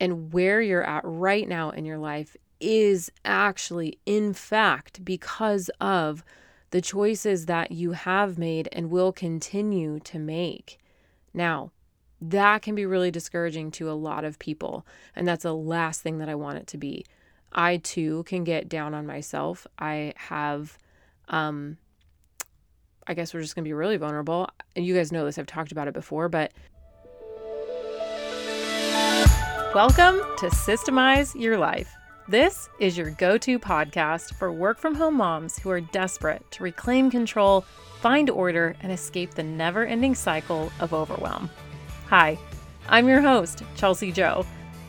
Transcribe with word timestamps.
and 0.00 0.32
where 0.32 0.60
you're 0.60 0.86
at 0.86 1.02
right 1.04 1.48
now 1.48 1.70
in 1.70 1.84
your 1.84 1.98
life 1.98 2.36
is 2.60 3.10
actually, 3.24 3.98
in 4.06 4.32
fact, 4.32 5.04
because 5.04 5.70
of 5.80 6.24
the 6.70 6.80
choices 6.80 7.46
that 7.46 7.72
you 7.72 7.92
have 7.92 8.38
made 8.38 8.68
and 8.72 8.90
will 8.90 9.12
continue 9.12 9.98
to 10.00 10.18
make. 10.18 10.78
Now, 11.32 11.70
that 12.20 12.62
can 12.62 12.74
be 12.74 12.86
really 12.86 13.10
discouraging 13.10 13.70
to 13.72 13.90
a 13.90 13.92
lot 13.92 14.24
of 14.24 14.38
people. 14.38 14.86
And 15.14 15.28
that's 15.28 15.42
the 15.42 15.54
last 15.54 16.00
thing 16.00 16.18
that 16.18 16.28
I 16.28 16.34
want 16.34 16.58
it 16.58 16.66
to 16.68 16.78
be. 16.78 17.04
I 17.52 17.76
too 17.78 18.24
can 18.24 18.44
get 18.44 18.68
down 18.68 18.94
on 18.94 19.06
myself. 19.06 19.66
I 19.78 20.12
have, 20.16 20.78
um, 21.28 21.76
I 23.06 23.14
guess 23.14 23.32
we're 23.32 23.42
just 23.42 23.54
to 23.64 23.68
be 23.68 23.72
really 23.72 23.96
vulnerable. 23.96 24.48
And 24.74 24.84
you 24.84 24.94
guys 24.94 25.12
know 25.12 25.24
this, 25.24 25.38
I've 25.38 25.46
talked 25.46 25.72
about 25.72 25.88
it 25.88 25.94
before, 25.94 26.28
but 26.28 26.52
welcome 29.74 30.20
to 30.38 30.46
Systemize 30.46 31.38
Your 31.38 31.58
Life. 31.58 31.92
This 32.28 32.68
is 32.78 32.96
your 32.96 33.10
go 33.10 33.36
to 33.38 33.58
podcast 33.58 34.34
for 34.34 34.50
work 34.50 34.78
from 34.78 34.94
home 34.94 35.16
moms 35.16 35.58
who 35.58 35.70
are 35.70 35.80
desperate 35.80 36.48
to 36.52 36.62
reclaim 36.62 37.10
control, 37.10 37.64
find 38.00 38.30
order, 38.30 38.74
and 38.80 38.90
escape 38.90 39.32
the 39.32 39.42
never 39.42 39.84
ending 39.84 40.14
cycle 40.14 40.72
of 40.80 40.94
overwhelm. 40.94 41.50
Hi, 42.08 42.38
I'm 42.88 43.08
your 43.08 43.20
host, 43.20 43.64
Chelsi 43.76 44.14
Jo. 44.14 44.46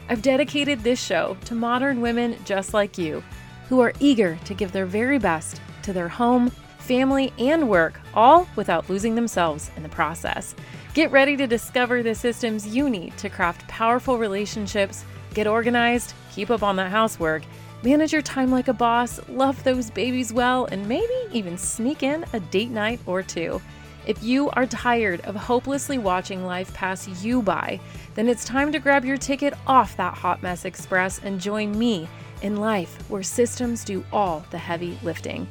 I've 0.09 0.21
dedicated 0.21 0.79
this 0.79 1.03
show 1.03 1.35
to 1.45 1.55
modern 1.55 1.99
women 1.99 2.37
just 2.45 2.73
like 2.73 2.97
you 2.97 3.23
who 3.67 3.81
are 3.81 3.93
eager 3.99 4.37
to 4.45 4.53
give 4.53 4.71
their 4.71 4.85
very 4.85 5.17
best 5.17 5.59
to 5.81 5.91
their 5.91 6.07
home, 6.07 6.49
family, 6.77 7.33
and 7.37 7.69
work, 7.69 7.99
all 8.13 8.47
without 8.55 8.89
losing 8.89 9.15
themselves 9.15 9.69
in 9.75 9.83
the 9.83 9.89
process. 9.89 10.55
Get 10.97 11.11
ready 11.11 11.37
to 11.37 11.45
discover 11.45 12.01
the 12.01 12.15
systems 12.15 12.65
you 12.65 12.89
need 12.89 13.15
to 13.19 13.29
craft 13.29 13.67
powerful 13.67 14.17
relationships, 14.17 15.05
get 15.35 15.45
organized, 15.45 16.15
keep 16.33 16.49
up 16.49 16.63
on 16.63 16.75
that 16.77 16.89
housework, 16.89 17.43
manage 17.83 18.11
your 18.11 18.23
time 18.23 18.49
like 18.49 18.67
a 18.67 18.73
boss, 18.73 19.19
love 19.29 19.63
those 19.63 19.91
babies 19.91 20.33
well, 20.33 20.65
and 20.71 20.89
maybe 20.89 21.13
even 21.31 21.55
sneak 21.55 22.01
in 22.01 22.25
a 22.33 22.39
date 22.39 22.71
night 22.71 22.99
or 23.05 23.21
two. 23.21 23.61
If 24.07 24.23
you 24.23 24.49
are 24.53 24.65
tired 24.65 25.21
of 25.21 25.35
hopelessly 25.35 25.99
watching 25.99 26.47
life 26.47 26.73
pass 26.73 27.07
you 27.23 27.43
by, 27.43 27.79
then 28.15 28.27
it's 28.27 28.43
time 28.43 28.71
to 28.71 28.79
grab 28.79 29.05
your 29.05 29.17
ticket 29.17 29.53
off 29.67 29.95
that 29.97 30.15
hot 30.15 30.41
mess 30.41 30.65
express 30.65 31.19
and 31.19 31.39
join 31.39 31.77
me 31.77 32.09
in 32.41 32.55
life 32.55 33.07
where 33.07 33.21
systems 33.21 33.83
do 33.83 34.03
all 34.11 34.43
the 34.49 34.57
heavy 34.57 34.97
lifting. 35.03 35.47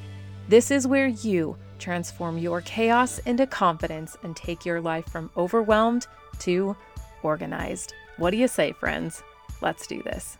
This 0.48 0.72
is 0.72 0.88
where 0.88 1.06
you 1.06 1.56
transform 1.78 2.38
your 2.38 2.60
chaos 2.62 3.18
into 3.20 3.46
confidence 3.46 4.16
and 4.22 4.36
take 4.36 4.64
your 4.64 4.80
life 4.80 5.06
from 5.08 5.30
overwhelmed 5.36 6.06
to 6.40 6.76
organized. 7.22 7.94
What 8.16 8.30
do 8.30 8.36
you 8.36 8.48
say, 8.48 8.72
friends? 8.72 9.22
Let's 9.60 9.86
do 9.86 10.02
this. 10.02 10.38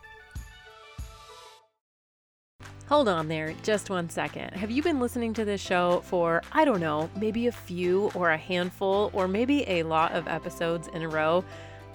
Hold 2.89 3.09
on 3.09 3.27
there, 3.27 3.53
just 3.65 3.91
one 3.91 4.09
second. 4.09 4.53
Have 4.53 4.71
you 4.71 4.81
been 4.81 5.01
listening 5.01 5.35
to 5.35 5.45
this 5.45 5.61
show 5.61 6.03
for, 6.05 6.41
I 6.53 6.65
don't 6.65 6.79
know, 6.79 7.11
maybe 7.17 7.49
a 7.49 7.53
few 7.53 8.13
or 8.15 8.31
a 8.31 8.37
handful 8.37 9.11
or 9.13 9.27
maybe 9.27 9.69
a 9.69 9.83
lot 9.83 10.13
of 10.13 10.29
episodes 10.29 10.87
in 10.89 11.03
a 11.03 11.09
row? 11.09 11.45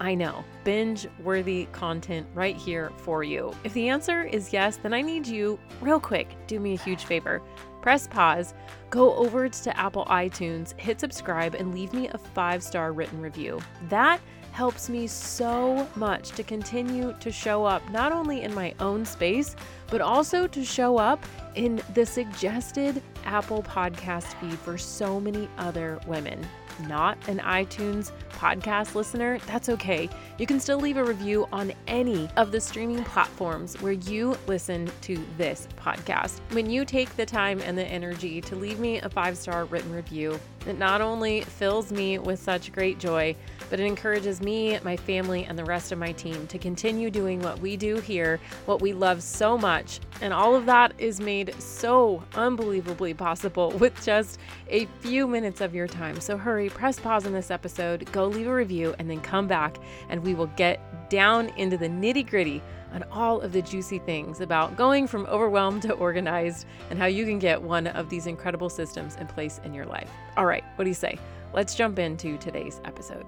I 0.01 0.15
know, 0.15 0.43
binge 0.65 1.07
worthy 1.23 1.67
content 1.71 2.27
right 2.33 2.57
here 2.57 2.91
for 2.97 3.23
you. 3.23 3.53
If 3.63 3.73
the 3.73 3.87
answer 3.87 4.23
is 4.23 4.51
yes, 4.51 4.77
then 4.77 4.93
I 4.93 5.01
need 5.01 5.25
you, 5.25 5.57
real 5.79 5.99
quick, 5.99 6.35
do 6.47 6.59
me 6.59 6.73
a 6.73 6.77
huge 6.77 7.05
favor. 7.05 7.41
Press 7.81 8.07
pause, 8.07 8.53
go 8.89 9.15
over 9.15 9.49
to 9.49 9.77
Apple 9.77 10.05
iTunes, 10.05 10.79
hit 10.79 10.99
subscribe, 10.99 11.55
and 11.55 11.73
leave 11.73 11.93
me 11.93 12.07
a 12.09 12.17
five 12.17 12.61
star 12.61 12.93
written 12.93 13.19
review. 13.19 13.59
That 13.89 14.21
helps 14.51 14.89
me 14.89 15.07
so 15.07 15.87
much 15.95 16.31
to 16.31 16.43
continue 16.43 17.15
to 17.19 17.31
show 17.31 17.65
up 17.65 17.87
not 17.89 18.11
only 18.11 18.41
in 18.43 18.53
my 18.53 18.73
own 18.79 19.05
space, 19.05 19.55
but 19.87 20.01
also 20.01 20.45
to 20.45 20.63
show 20.63 20.97
up 20.97 21.25
in 21.55 21.81
the 21.93 22.05
suggested 22.05 23.01
Apple 23.25 23.63
podcast 23.63 24.33
feed 24.39 24.59
for 24.59 24.77
so 24.77 25.19
many 25.19 25.49
other 25.57 25.99
women. 26.05 26.45
Not 26.87 27.17
an 27.27 27.39
iTunes 27.39 28.11
podcast 28.31 28.95
listener, 28.95 29.39
that's 29.45 29.69
okay. 29.69 30.09
You 30.37 30.47
can 30.47 30.59
still 30.59 30.79
leave 30.79 30.97
a 30.97 31.03
review 31.03 31.47
on 31.51 31.71
any 31.87 32.29
of 32.37 32.51
the 32.51 32.59
streaming 32.59 33.03
platforms 33.03 33.79
where 33.81 33.91
you 33.91 34.37
listen 34.47 34.89
to 35.01 35.23
this 35.37 35.67
podcast. 35.77 36.39
When 36.51 36.69
you 36.69 36.85
take 36.85 37.15
the 37.15 37.25
time 37.25 37.61
and 37.61 37.77
the 37.77 37.85
energy 37.85 38.41
to 38.41 38.55
leave 38.55 38.79
me 38.79 38.99
a 38.99 39.09
five 39.09 39.37
star 39.37 39.65
written 39.65 39.91
review, 39.91 40.39
it 40.65 40.77
not 40.77 41.01
only 41.01 41.41
fills 41.41 41.91
me 41.91 42.17
with 42.17 42.39
such 42.39 42.71
great 42.71 42.99
joy, 42.99 43.35
but 43.71 43.79
it 43.79 43.85
encourages 43.85 44.41
me, 44.41 44.77
my 44.83 44.97
family, 44.97 45.45
and 45.45 45.57
the 45.57 45.63
rest 45.63 45.93
of 45.93 45.97
my 45.97 46.11
team 46.11 46.45
to 46.47 46.59
continue 46.59 47.09
doing 47.09 47.41
what 47.41 47.57
we 47.59 47.77
do 47.77 47.95
here, 48.01 48.37
what 48.65 48.81
we 48.81 48.91
love 48.91 49.23
so 49.23 49.57
much. 49.57 50.01
And 50.19 50.33
all 50.33 50.55
of 50.55 50.65
that 50.65 50.93
is 50.97 51.21
made 51.21 51.55
so 51.57 52.21
unbelievably 52.35 53.13
possible 53.13 53.71
with 53.79 54.03
just 54.03 54.39
a 54.67 54.85
few 54.99 55.25
minutes 55.25 55.61
of 55.61 55.73
your 55.73 55.87
time. 55.87 56.19
So 56.19 56.37
hurry, 56.37 56.69
press 56.69 56.99
pause 56.99 57.25
on 57.25 57.31
this 57.31 57.49
episode, 57.49 58.11
go 58.11 58.27
leave 58.27 58.47
a 58.47 58.53
review, 58.53 58.93
and 58.99 59.09
then 59.09 59.21
come 59.21 59.47
back, 59.47 59.77
and 60.09 60.21
we 60.21 60.35
will 60.35 60.47
get 60.57 61.09
down 61.09 61.47
into 61.55 61.77
the 61.77 61.87
nitty 61.87 62.29
gritty 62.29 62.61
on 62.91 63.03
all 63.03 63.39
of 63.39 63.53
the 63.53 63.61
juicy 63.61 63.99
things 63.99 64.41
about 64.41 64.75
going 64.75 65.07
from 65.07 65.25
overwhelmed 65.27 65.81
to 65.83 65.93
organized 65.93 66.65
and 66.89 66.99
how 66.99 67.05
you 67.05 67.23
can 67.23 67.39
get 67.39 67.61
one 67.61 67.87
of 67.87 68.09
these 68.09 68.27
incredible 68.27 68.69
systems 68.69 69.15
in 69.15 69.27
place 69.27 69.61
in 69.63 69.73
your 69.73 69.85
life. 69.85 70.11
All 70.35 70.45
right, 70.45 70.65
what 70.75 70.83
do 70.83 70.89
you 70.89 70.93
say? 70.93 71.17
Let's 71.53 71.73
jump 71.73 71.99
into 71.99 72.37
today's 72.37 72.81
episode. 72.83 73.25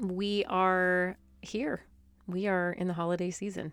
We 0.00 0.44
are 0.46 1.16
here. 1.42 1.82
We 2.26 2.46
are 2.46 2.72
in 2.72 2.88
the 2.88 2.94
holiday 2.94 3.30
season. 3.30 3.72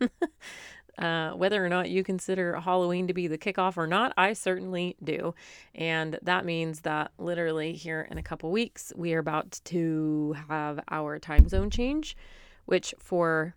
uh, 0.98 1.30
whether 1.30 1.64
or 1.64 1.68
not 1.68 1.88
you 1.88 2.04
consider 2.04 2.60
Halloween 2.60 3.06
to 3.06 3.14
be 3.14 3.26
the 3.26 3.38
kickoff 3.38 3.76
or 3.76 3.86
not, 3.86 4.12
I 4.16 4.34
certainly 4.34 4.96
do. 5.02 5.34
And 5.74 6.18
that 6.22 6.44
means 6.44 6.80
that 6.80 7.12
literally 7.18 7.72
here 7.72 8.06
in 8.10 8.18
a 8.18 8.22
couple 8.22 8.50
weeks, 8.50 8.92
we 8.96 9.14
are 9.14 9.18
about 9.18 9.60
to 9.64 10.36
have 10.48 10.80
our 10.90 11.18
time 11.18 11.48
zone 11.48 11.70
change, 11.70 12.16
which 12.66 12.94
for 12.98 13.54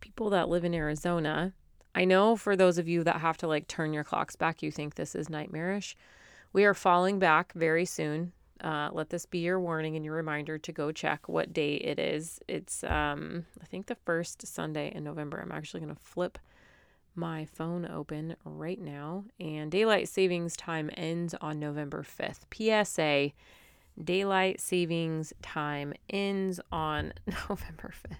people 0.00 0.30
that 0.30 0.48
live 0.48 0.64
in 0.64 0.74
Arizona, 0.74 1.52
I 1.94 2.04
know 2.04 2.36
for 2.36 2.56
those 2.56 2.78
of 2.78 2.88
you 2.88 3.04
that 3.04 3.20
have 3.20 3.36
to 3.38 3.48
like 3.48 3.68
turn 3.68 3.92
your 3.92 4.04
clocks 4.04 4.36
back, 4.36 4.62
you 4.62 4.70
think 4.70 4.94
this 4.94 5.14
is 5.14 5.28
nightmarish. 5.28 5.96
We 6.52 6.64
are 6.64 6.74
falling 6.74 7.18
back 7.18 7.52
very 7.52 7.84
soon 7.84 8.32
uh, 8.62 8.90
let 8.92 9.10
this 9.10 9.26
be 9.26 9.38
your 9.38 9.60
warning 9.60 9.96
and 9.96 10.04
your 10.04 10.14
reminder 10.14 10.58
to 10.58 10.72
go 10.72 10.92
check 10.92 11.28
what 11.28 11.52
day 11.52 11.74
it 11.74 11.98
is. 11.98 12.40
It's, 12.48 12.84
um, 12.84 13.46
I 13.60 13.66
think, 13.66 13.86
the 13.86 13.94
first 13.94 14.46
Sunday 14.46 14.92
in 14.94 15.04
November. 15.04 15.40
I'm 15.40 15.52
actually 15.52 15.80
going 15.80 15.94
to 15.94 16.00
flip 16.00 16.38
my 17.14 17.44
phone 17.44 17.88
open 17.90 18.36
right 18.44 18.80
now. 18.80 19.24
And 19.38 19.70
daylight 19.70 20.08
savings 20.08 20.56
time 20.56 20.90
ends 20.96 21.34
on 21.40 21.58
November 21.58 22.02
5th. 22.02 22.40
PSA 22.52 23.32
daylight 24.02 24.60
savings 24.60 25.32
time 25.42 25.92
ends 26.08 26.60
on 26.72 27.12
November 27.26 27.92
5th. 28.08 28.16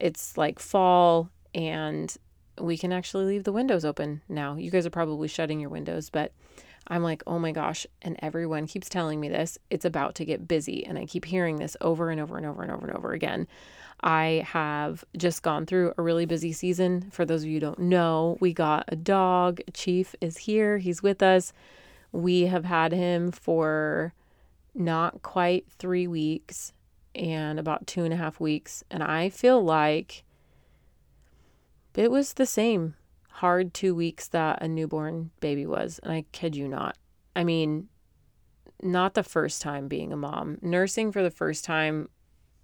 It's 0.00 0.36
like 0.36 0.58
fall, 0.58 1.30
and 1.54 2.14
we 2.60 2.76
can 2.76 2.92
actually 2.92 3.26
leave 3.26 3.44
the 3.44 3.52
windows 3.52 3.84
open 3.84 4.22
now. 4.28 4.56
You 4.56 4.70
guys 4.70 4.86
are 4.86 4.90
probably 4.90 5.28
shutting 5.28 5.60
your 5.60 5.70
windows, 5.70 6.10
but 6.10 6.32
I'm 6.88 7.02
like, 7.02 7.22
oh 7.26 7.38
my 7.38 7.52
gosh. 7.52 7.86
And 8.02 8.16
everyone 8.20 8.66
keeps 8.66 8.88
telling 8.88 9.20
me 9.20 9.28
this. 9.28 9.58
It's 9.70 9.84
about 9.84 10.14
to 10.16 10.24
get 10.24 10.46
busy. 10.46 10.84
And 10.84 10.98
I 10.98 11.06
keep 11.06 11.24
hearing 11.24 11.56
this 11.56 11.76
over 11.80 12.10
and 12.10 12.20
over 12.20 12.36
and 12.36 12.46
over 12.46 12.62
and 12.62 12.70
over 12.70 12.86
and 12.86 12.96
over 12.96 13.12
again. 13.12 13.46
I 14.02 14.44
have 14.46 15.04
just 15.16 15.42
gone 15.42 15.64
through 15.64 15.94
a 15.96 16.02
really 16.02 16.26
busy 16.26 16.52
season. 16.52 17.10
For 17.10 17.24
those 17.24 17.42
of 17.42 17.48
you 17.48 17.60
don't 17.60 17.78
know, 17.78 18.36
we 18.40 18.52
got 18.52 18.84
a 18.88 18.96
dog. 18.96 19.60
Chief 19.72 20.14
is 20.20 20.36
here, 20.36 20.78
he's 20.78 21.02
with 21.02 21.22
us. 21.22 21.52
We 22.12 22.42
have 22.42 22.64
had 22.64 22.92
him 22.92 23.32
for 23.32 24.12
not 24.74 25.22
quite 25.22 25.66
three 25.68 26.06
weeks 26.06 26.72
and 27.14 27.58
about 27.58 27.86
two 27.86 28.04
and 28.04 28.12
a 28.12 28.16
half 28.16 28.40
weeks. 28.40 28.84
And 28.90 29.02
I 29.02 29.30
feel 29.30 29.62
like 29.62 30.24
it 31.94 32.10
was 32.10 32.34
the 32.34 32.46
same 32.46 32.94
hard 33.34 33.74
two 33.74 33.96
weeks 33.96 34.28
that 34.28 34.62
a 34.62 34.68
newborn 34.68 35.30
baby 35.40 35.66
was. 35.66 35.98
And 36.02 36.12
I 36.12 36.24
kid 36.30 36.54
you 36.54 36.68
not. 36.68 36.96
I 37.34 37.42
mean, 37.42 37.88
not 38.80 39.14
the 39.14 39.24
first 39.24 39.60
time 39.60 39.88
being 39.88 40.12
a 40.12 40.16
mom. 40.16 40.58
Nursing 40.62 41.10
for 41.10 41.20
the 41.20 41.32
first 41.32 41.64
time 41.64 42.08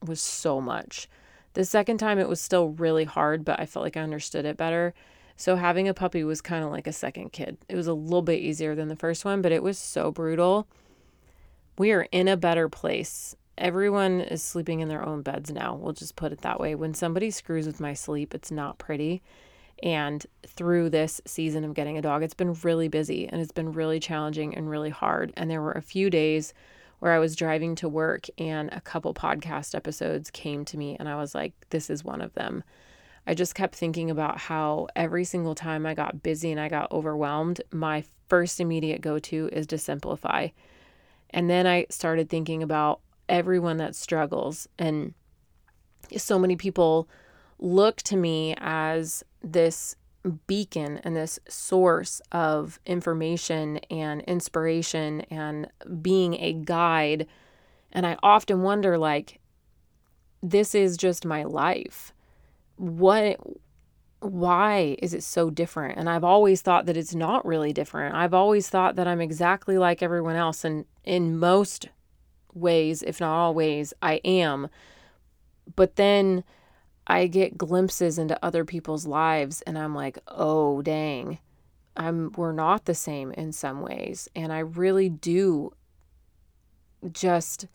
was 0.06 0.20
so 0.20 0.60
much. 0.60 1.08
The 1.54 1.64
second 1.64 1.98
time 1.98 2.20
it 2.20 2.28
was 2.28 2.40
still 2.40 2.68
really 2.68 3.02
hard, 3.02 3.44
but 3.44 3.58
I 3.58 3.66
felt 3.66 3.84
like 3.84 3.96
I 3.96 4.02
understood 4.02 4.44
it 4.44 4.56
better. 4.56 4.94
So 5.36 5.56
having 5.56 5.88
a 5.88 5.94
puppy 5.94 6.22
was 6.22 6.40
kind 6.40 6.64
of 6.64 6.70
like 6.70 6.86
a 6.86 6.92
second 6.92 7.32
kid. 7.32 7.58
It 7.68 7.74
was 7.74 7.88
a 7.88 7.94
little 7.94 8.22
bit 8.22 8.40
easier 8.40 8.76
than 8.76 8.86
the 8.86 8.94
first 8.94 9.24
one, 9.24 9.42
but 9.42 9.50
it 9.50 9.64
was 9.64 9.76
so 9.76 10.12
brutal. 10.12 10.68
We 11.78 11.90
are 11.90 12.06
in 12.12 12.28
a 12.28 12.36
better 12.36 12.68
place. 12.68 13.34
Everyone 13.58 14.20
is 14.20 14.40
sleeping 14.40 14.78
in 14.78 14.88
their 14.88 15.04
own 15.04 15.22
beds 15.22 15.50
now. 15.50 15.74
We'll 15.74 15.94
just 15.94 16.14
put 16.14 16.30
it 16.30 16.42
that 16.42 16.60
way. 16.60 16.76
When 16.76 16.94
somebody 16.94 17.32
screws 17.32 17.66
with 17.66 17.80
my 17.80 17.94
sleep, 17.94 18.34
it's 18.34 18.52
not 18.52 18.78
pretty. 18.78 19.20
And 19.82 20.24
through 20.46 20.90
this 20.90 21.20
season 21.26 21.64
of 21.64 21.74
getting 21.74 21.96
a 21.96 22.02
dog, 22.02 22.22
it's 22.22 22.34
been 22.34 22.54
really 22.62 22.88
busy 22.88 23.26
and 23.28 23.40
it's 23.40 23.52
been 23.52 23.72
really 23.72 24.00
challenging 24.00 24.54
and 24.54 24.68
really 24.68 24.90
hard. 24.90 25.32
And 25.36 25.50
there 25.50 25.62
were 25.62 25.72
a 25.72 25.82
few 25.82 26.10
days 26.10 26.52
where 26.98 27.12
I 27.12 27.18
was 27.18 27.34
driving 27.34 27.74
to 27.76 27.88
work 27.88 28.26
and 28.38 28.70
a 28.72 28.80
couple 28.80 29.14
podcast 29.14 29.74
episodes 29.74 30.30
came 30.30 30.64
to 30.66 30.76
me 30.76 30.96
and 30.98 31.08
I 31.08 31.16
was 31.16 31.34
like, 31.34 31.54
this 31.70 31.88
is 31.88 32.04
one 32.04 32.20
of 32.20 32.34
them. 32.34 32.62
I 33.26 33.34
just 33.34 33.54
kept 33.54 33.74
thinking 33.74 34.10
about 34.10 34.38
how 34.38 34.88
every 34.96 35.24
single 35.24 35.54
time 35.54 35.86
I 35.86 35.94
got 35.94 36.22
busy 36.22 36.50
and 36.50 36.60
I 36.60 36.68
got 36.68 36.92
overwhelmed, 36.92 37.62
my 37.70 38.04
first 38.28 38.60
immediate 38.60 39.00
go 39.00 39.18
to 39.18 39.48
is 39.52 39.66
to 39.68 39.78
simplify. 39.78 40.48
And 41.30 41.48
then 41.48 41.66
I 41.66 41.86
started 41.90 42.28
thinking 42.28 42.62
about 42.62 43.00
everyone 43.28 43.78
that 43.78 43.94
struggles. 43.94 44.68
And 44.78 45.14
so 46.16 46.38
many 46.38 46.56
people 46.56 47.08
look 47.58 47.98
to 47.98 48.16
me 48.16 48.54
as 48.58 49.22
this 49.42 49.96
beacon 50.46 51.00
and 51.02 51.16
this 51.16 51.38
source 51.48 52.20
of 52.30 52.78
information 52.84 53.78
and 53.90 54.20
inspiration 54.22 55.22
and 55.22 55.68
being 56.02 56.34
a 56.34 56.52
guide. 56.52 57.26
And 57.92 58.06
I 58.06 58.16
often 58.22 58.62
wonder 58.62 58.98
like, 58.98 59.40
this 60.42 60.74
is 60.74 60.96
just 60.96 61.24
my 61.24 61.44
life. 61.44 62.12
What 62.76 63.38
why 64.20 64.96
is 65.00 65.14
it 65.14 65.22
so 65.22 65.48
different? 65.50 65.98
And 65.98 66.08
I've 66.08 66.24
always 66.24 66.60
thought 66.60 66.86
that 66.86 66.96
it's 66.96 67.14
not 67.14 67.44
really 67.46 67.72
different. 67.72 68.14
I've 68.14 68.34
always 68.34 68.68
thought 68.68 68.96
that 68.96 69.08
I'm 69.08 69.20
exactly 69.20 69.78
like 69.78 70.02
everyone 70.02 70.36
else. 70.36 70.62
And 70.64 70.84
in 71.04 71.38
most 71.38 71.88
ways, 72.52 73.02
if 73.02 73.20
not 73.20 73.34
always, 73.34 73.94
I 74.02 74.14
am. 74.24 74.68
But 75.74 75.96
then 75.96 76.44
I 77.10 77.26
get 77.26 77.58
glimpses 77.58 78.18
into 78.18 78.38
other 78.40 78.64
people's 78.64 79.04
lives 79.04 79.62
and 79.62 79.76
I'm 79.76 79.96
like, 79.96 80.16
oh, 80.28 80.80
dang, 80.80 81.40
I'm, 81.96 82.30
we're 82.36 82.52
not 82.52 82.84
the 82.84 82.94
same 82.94 83.32
in 83.32 83.50
some 83.50 83.82
ways. 83.82 84.28
And 84.36 84.52
I 84.52 84.60
really 84.60 85.08
do 85.08 85.72
just 87.12 87.66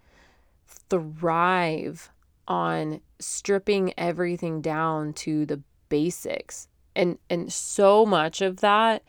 thrive 0.90 2.12
on 2.48 3.02
stripping 3.20 3.94
everything 3.98 4.62
down 4.62 5.12
to 5.14 5.46
the 5.46 5.62
basics. 5.90 6.70
And 6.96 7.18
and 7.30 7.52
so 7.52 8.06
much 8.06 8.40
of 8.42 8.62
that 8.62 9.04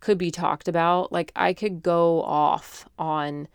could 0.00 0.18
be 0.18 0.32
talked 0.32 0.66
about. 0.66 1.12
Like 1.12 1.30
I 1.36 1.52
could 1.52 1.80
go 1.80 2.22
off 2.22 2.88
on 2.98 3.46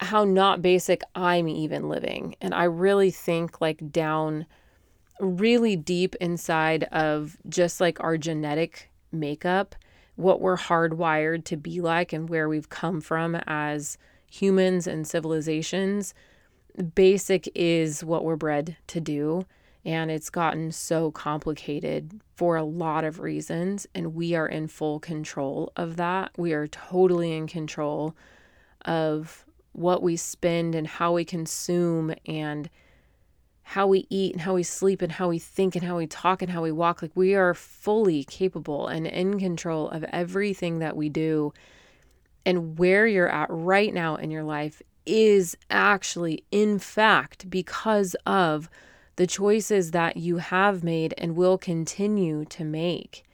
how 0.00 0.24
not 0.24 0.60
basic 0.60 1.02
I'm 1.14 1.46
even 1.46 1.88
living. 1.88 2.34
And 2.40 2.52
I 2.52 2.64
really 2.64 3.12
think 3.12 3.60
like 3.60 3.92
down 3.92 4.46
really 5.20 5.76
deep 5.76 6.14
inside 6.16 6.84
of 6.84 7.36
just 7.48 7.80
like 7.80 8.02
our 8.02 8.16
genetic 8.16 8.90
makeup, 9.10 9.74
what 10.16 10.40
we're 10.40 10.56
hardwired 10.56 11.44
to 11.44 11.56
be 11.56 11.80
like 11.80 12.12
and 12.12 12.28
where 12.28 12.48
we've 12.48 12.68
come 12.68 13.00
from 13.00 13.36
as 13.46 13.98
humans 14.30 14.86
and 14.86 15.06
civilizations, 15.06 16.14
basic 16.94 17.50
is 17.54 18.02
what 18.02 18.24
we're 18.24 18.36
bred 18.36 18.76
to 18.88 19.00
do. 19.00 19.44
And 19.84 20.10
it's 20.10 20.30
gotten 20.30 20.70
so 20.70 21.10
complicated 21.10 22.20
for 22.36 22.56
a 22.56 22.62
lot 22.62 23.04
of 23.04 23.18
reasons. 23.18 23.86
And 23.94 24.14
we 24.14 24.34
are 24.34 24.46
in 24.46 24.68
full 24.68 25.00
control 25.00 25.72
of 25.76 25.96
that. 25.96 26.30
We 26.36 26.52
are 26.52 26.68
totally 26.68 27.36
in 27.36 27.48
control 27.48 28.14
of 28.84 29.44
what 29.72 30.02
we 30.02 30.16
spend 30.16 30.74
and 30.74 30.86
how 30.86 31.14
we 31.14 31.24
consume 31.24 32.14
and 32.26 32.70
how 33.72 33.86
we 33.86 34.06
eat 34.10 34.32
and 34.32 34.42
how 34.42 34.54
we 34.54 34.62
sleep 34.62 35.00
and 35.00 35.12
how 35.12 35.28
we 35.28 35.38
think 35.38 35.74
and 35.74 35.84
how 35.84 35.96
we 35.96 36.06
talk 36.06 36.42
and 36.42 36.50
how 36.50 36.62
we 36.62 36.70
walk. 36.70 37.00
Like 37.00 37.12
we 37.14 37.34
are 37.34 37.54
fully 37.54 38.22
capable 38.22 38.86
and 38.86 39.06
in 39.06 39.38
control 39.38 39.88
of 39.88 40.04
everything 40.12 40.78
that 40.80 40.94
we 40.94 41.08
do. 41.08 41.54
And 42.44 42.78
where 42.78 43.06
you're 43.06 43.30
at 43.30 43.48
right 43.50 43.94
now 43.94 44.16
in 44.16 44.30
your 44.30 44.44
life 44.44 44.82
is 45.06 45.56
actually, 45.70 46.44
in 46.50 46.78
fact, 46.78 47.48
because 47.48 48.14
of 48.26 48.68
the 49.16 49.26
choices 49.26 49.92
that 49.92 50.18
you 50.18 50.36
have 50.36 50.84
made 50.84 51.14
and 51.16 51.34
will 51.34 51.56
continue 51.56 52.44
to 52.46 52.64
make. 52.64 53.24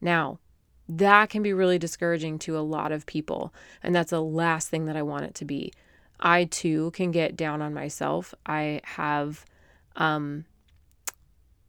Now, 0.00 0.40
that 0.88 1.30
can 1.30 1.42
be 1.42 1.52
really 1.52 1.78
discouraging 1.78 2.40
to 2.40 2.58
a 2.58 2.60
lot 2.60 2.90
of 2.90 3.06
people. 3.06 3.54
And 3.80 3.94
that's 3.94 4.10
the 4.10 4.20
last 4.22 4.68
thing 4.68 4.86
that 4.86 4.96
I 4.96 5.02
want 5.02 5.26
it 5.26 5.34
to 5.36 5.44
be. 5.44 5.72
I 6.18 6.44
too 6.44 6.90
can 6.92 7.12
get 7.12 7.36
down 7.36 7.62
on 7.62 7.72
myself. 7.72 8.34
I 8.44 8.80
have, 8.84 9.44
um, 9.96 10.44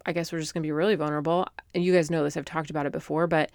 I 0.05 0.13
guess 0.13 0.31
we're 0.31 0.39
just 0.39 0.53
going 0.53 0.63
to 0.63 0.67
be 0.67 0.71
really 0.71 0.95
vulnerable. 0.95 1.47
And 1.73 1.83
you 1.83 1.93
guys 1.93 2.11
know 2.11 2.23
this, 2.23 2.37
I've 2.37 2.45
talked 2.45 2.69
about 2.69 2.85
it 2.85 2.91
before, 2.91 3.27
but 3.27 3.51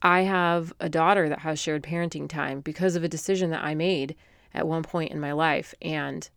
I 0.00 0.20
have 0.20 0.72
a 0.78 0.88
daughter 0.88 1.28
that 1.28 1.40
has 1.40 1.58
shared 1.58 1.82
parenting 1.82 2.28
time 2.28 2.60
because 2.60 2.94
of 2.94 3.02
a 3.02 3.08
decision 3.08 3.50
that 3.50 3.64
I 3.64 3.74
made 3.74 4.14
at 4.54 4.68
one 4.68 4.82
point 4.82 5.10
in 5.10 5.20
my 5.20 5.32
life. 5.32 5.74
And 5.82 6.28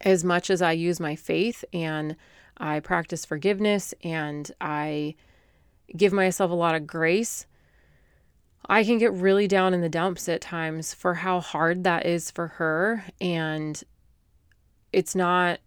as 0.00 0.24
much 0.24 0.48
as 0.48 0.62
I 0.62 0.72
use 0.72 0.98
my 0.98 1.14
faith 1.14 1.64
and 1.72 2.16
I 2.56 2.80
practice 2.80 3.24
forgiveness 3.24 3.92
and 4.02 4.50
I 4.60 5.14
give 5.94 6.12
myself 6.12 6.50
a 6.50 6.54
lot 6.54 6.74
of 6.74 6.86
grace, 6.86 7.46
I 8.66 8.84
can 8.84 8.96
get 8.98 9.12
really 9.12 9.46
down 9.46 9.74
in 9.74 9.82
the 9.82 9.88
dumps 9.88 10.28
at 10.28 10.40
times 10.40 10.94
for 10.94 11.14
how 11.14 11.40
hard 11.40 11.84
that 11.84 12.06
is 12.06 12.30
for 12.30 12.46
her. 12.46 13.04
And 13.20 13.82
it's 14.92 15.14
not 15.14 15.60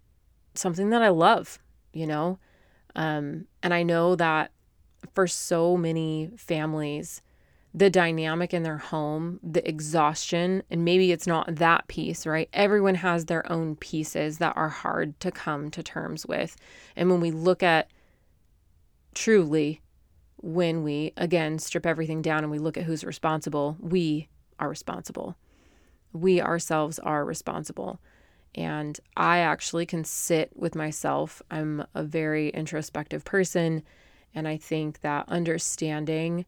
something 0.58 0.90
that 0.90 1.02
I 1.02 1.10
love, 1.10 1.60
you 1.94 2.08
know? 2.08 2.40
Um, 2.96 3.48
and 3.62 3.74
I 3.74 3.84
know 3.84 4.16
that 4.16 4.52
for 5.14 5.28
so 5.28 5.78
many 5.78 6.32
families, 6.38 7.22
the 7.74 7.90
dynamic 7.90 8.54
in 8.54 8.64
their 8.64 8.78
home, 8.78 9.40
the 9.44 9.68
exhaustion, 9.68 10.64
and 10.70 10.86
maybe 10.86 11.12
it's 11.12 11.28
not 11.28 11.56
that 11.56 11.88
piece, 11.88 12.26
right? 12.26 12.48
Everyone 12.54 12.96
has 12.96 13.26
their 13.26 13.52
own 13.52 13.76
pieces 13.76 14.38
that 14.38 14.56
are 14.56 14.70
hard 14.70 15.20
to 15.20 15.30
come 15.30 15.70
to 15.72 15.84
terms 15.84 16.26
with. 16.26 16.56
And 16.96 17.12
when 17.12 17.20
we 17.20 17.32
look 17.32 17.62
at 17.62 17.90
truly, 19.14 19.82
when 20.38 20.84
we 20.84 21.12
again 21.18 21.60
strip 21.60 21.86
everything 21.86 22.22
down 22.22 22.44
and 22.44 22.52
we 22.52 22.60
look 22.60 22.78
at 22.78 22.84
who's 22.84 23.04
responsible, 23.04 23.76
we 23.82 24.30
are 24.58 24.70
responsible. 24.70 25.36
We 26.14 26.40
ourselves 26.40 26.98
are 27.00 27.26
responsible. 27.26 28.00
And 28.56 28.98
I 29.18 29.40
actually 29.40 29.86
can 29.86 30.04
sit 30.04 30.52
with 30.56 30.76
myself. 30.76 31.42
I'm 31.52 31.86
a 31.94 32.04
very 32.04 32.50
introspective 32.50 33.26
person. 33.26 33.84
And 34.34 34.48
I 34.48 34.58
think 34.58 35.02
that 35.02 35.26
understanding 35.28 36.46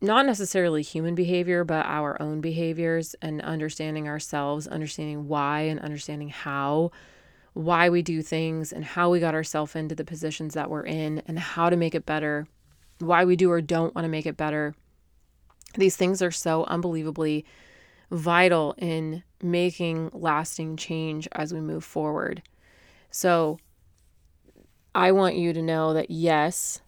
not 0.00 0.26
necessarily 0.26 0.82
human 0.82 1.14
behavior, 1.14 1.64
but 1.64 1.84
our 1.84 2.20
own 2.22 2.40
behaviors 2.40 3.14
and 3.20 3.42
understanding 3.42 4.06
ourselves, 4.06 4.66
understanding 4.68 5.26
why 5.26 5.62
and 5.62 5.80
understanding 5.80 6.28
how, 6.28 6.92
why 7.52 7.88
we 7.88 8.02
do 8.02 8.22
things 8.22 8.72
and 8.72 8.84
how 8.84 9.10
we 9.10 9.18
got 9.18 9.34
ourselves 9.34 9.74
into 9.74 9.94
the 9.94 10.04
positions 10.04 10.54
that 10.54 10.70
we're 10.70 10.86
in 10.86 11.20
and 11.26 11.38
how 11.38 11.68
to 11.68 11.76
make 11.76 11.94
it 11.94 12.06
better, 12.06 12.46
why 13.00 13.24
we 13.24 13.34
do 13.34 13.50
or 13.50 13.60
don't 13.60 13.94
want 13.94 14.04
to 14.04 14.10
make 14.10 14.26
it 14.26 14.36
better. 14.36 14.74
These 15.76 15.96
things 15.96 16.22
are 16.22 16.30
so 16.30 16.64
unbelievably 16.64 17.44
vital 18.10 18.74
in 18.78 19.24
making 19.42 20.10
lasting 20.12 20.76
change 20.76 21.28
as 21.32 21.52
we 21.52 21.60
move 21.60 21.84
forward. 21.84 22.42
So, 23.10 23.58
I 24.94 25.12
want 25.12 25.36
you 25.36 25.52
to 25.52 25.62
know 25.62 25.94
that 25.94 26.10
yes, 26.10 26.80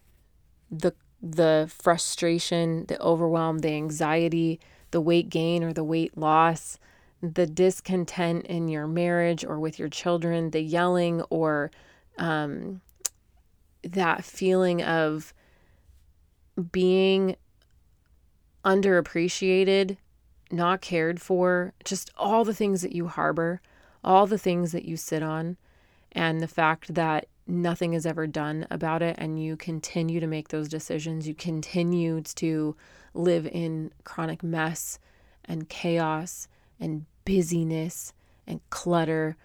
the 0.71 0.93
the 1.23 1.71
frustration, 1.73 2.87
the 2.87 3.01
overwhelm, 3.01 3.59
the 3.59 3.73
anxiety, 3.73 4.59
the 4.91 5.01
weight 5.01 5.29
gain 5.29 5.63
or 5.63 5.73
the 5.73 5.85
weight 5.85 6.17
loss, 6.17 6.79
the 7.23 7.47
discontent 7.47 8.47
in 8.47 8.69
your 8.69 8.87
marriage 8.87 9.45
or 9.45 9.59
with 9.59 9.79
your 9.79 9.89
children, 9.89 10.51
the 10.51 10.61
yelling 10.61 11.21
or 11.29 11.71
um, 12.19 12.81
that 13.83 14.25
feeling 14.25 14.83
of 14.83 15.35
being 16.73 17.37
underappreciated, 18.65 19.97
not 20.53 20.81
cared 20.81 21.21
for, 21.21 21.73
just 21.85 22.11
all 22.17 22.45
the 22.45 22.55
things 22.55 22.83
that 22.83 22.93
you 22.93 23.09
harbor, 23.09 23.61
all 24.03 24.27
the 24.27 24.39
things 24.39 24.73
that 24.73 24.85
you 24.85 24.97
sit 24.97 25.23
on, 25.23 25.57
and 26.13 26.41
the 26.41 26.49
fact 26.49 26.95
that 26.95 27.27
nothing 27.47 27.93
is 27.95 28.07
ever 28.07 28.27
done 28.27 28.67
about 28.71 29.03
it 29.03 29.17
and 29.19 29.43
you 29.43 29.57
continue 29.57 30.21
to 30.21 30.27
make 30.27 30.49
those 30.49 30.69
decisions, 30.69 31.27
you 31.27 31.35
continue 31.35 32.21
to 32.21 32.77
live 33.15 33.47
in 33.47 33.91
chronic 34.05 34.43
mess 34.43 34.99
and 35.45 35.69
chaos 35.69 36.49
and 36.79 37.07
busyness 37.25 38.13
and 38.47 38.61
clutter, 38.71 39.37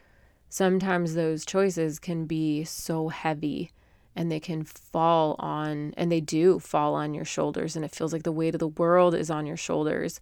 sometimes 0.50 1.14
those 1.14 1.46
choices 1.46 2.00
can 2.00 2.26
be 2.26 2.64
so 2.64 3.10
heavy 3.10 3.72
and 4.16 4.32
they 4.32 4.40
can 4.40 4.64
fall 4.64 5.36
on, 5.40 5.94
and 5.98 6.10
they 6.10 6.22
do 6.22 6.58
fall 6.58 6.96
on 6.96 7.14
your 7.14 7.26
shoulders. 7.26 7.76
And 7.76 7.84
it 7.84 7.94
feels 7.94 8.14
like 8.14 8.24
the 8.24 8.32
weight 8.32 8.56
of 8.56 8.60
the 8.60 8.68
world 8.70 9.14
is 9.14 9.30
on 9.30 9.46
your 9.46 9.58
shoulders. 9.58 10.22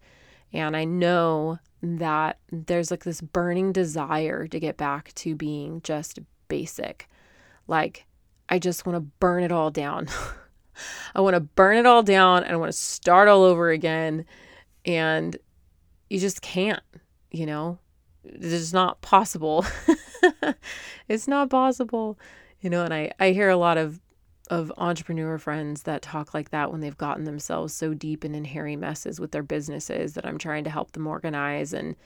And 0.54 0.76
I 0.76 0.84
know 0.84 1.58
that 1.82 2.38
there's 2.50 2.90
like 2.90 3.04
this 3.04 3.20
burning 3.20 3.72
desire 3.72 4.46
to 4.46 4.60
get 4.60 4.76
back 4.76 5.12
to 5.16 5.34
being 5.34 5.82
just 5.82 6.20
basic. 6.48 7.08
Like, 7.66 8.06
I 8.48 8.58
just 8.58 8.86
want 8.86 8.96
to 8.96 9.00
burn 9.18 9.42
it 9.42 9.52
all 9.52 9.70
down. 9.70 10.08
I 11.14 11.20
want 11.20 11.34
to 11.34 11.40
burn 11.40 11.76
it 11.76 11.86
all 11.86 12.02
down 12.02 12.44
and 12.44 12.52
I 12.52 12.56
want 12.56 12.72
to 12.72 12.78
start 12.78 13.28
all 13.28 13.42
over 13.42 13.70
again. 13.70 14.24
And 14.86 15.36
you 16.08 16.18
just 16.18 16.40
can't. 16.40 16.82
you 17.30 17.46
know, 17.46 17.78
it's 18.24 18.72
not 18.72 19.00
possible. 19.02 19.66
it's 21.08 21.26
not 21.26 21.50
possible. 21.50 22.16
You 22.60 22.70
know, 22.70 22.84
and 22.84 22.94
I, 22.94 23.12
I 23.18 23.30
hear 23.30 23.50
a 23.50 23.56
lot 23.56 23.76
of 23.76 24.00
of 24.48 24.72
entrepreneur 24.76 25.38
friends 25.38 25.82
that 25.84 26.02
talk 26.02 26.34
like 26.34 26.50
that 26.50 26.70
when 26.70 26.80
they've 26.80 26.98
gotten 26.98 27.24
themselves 27.24 27.72
so 27.72 27.94
deep 27.94 28.24
and 28.24 28.36
in 28.36 28.44
hairy 28.44 28.76
messes 28.76 29.18
with 29.18 29.32
their 29.32 29.42
businesses 29.42 30.14
that 30.14 30.26
I'm 30.26 30.38
trying 30.38 30.64
to 30.64 30.70
help 30.70 30.92
them 30.92 31.06
organize 31.06 31.72
and 31.72 31.96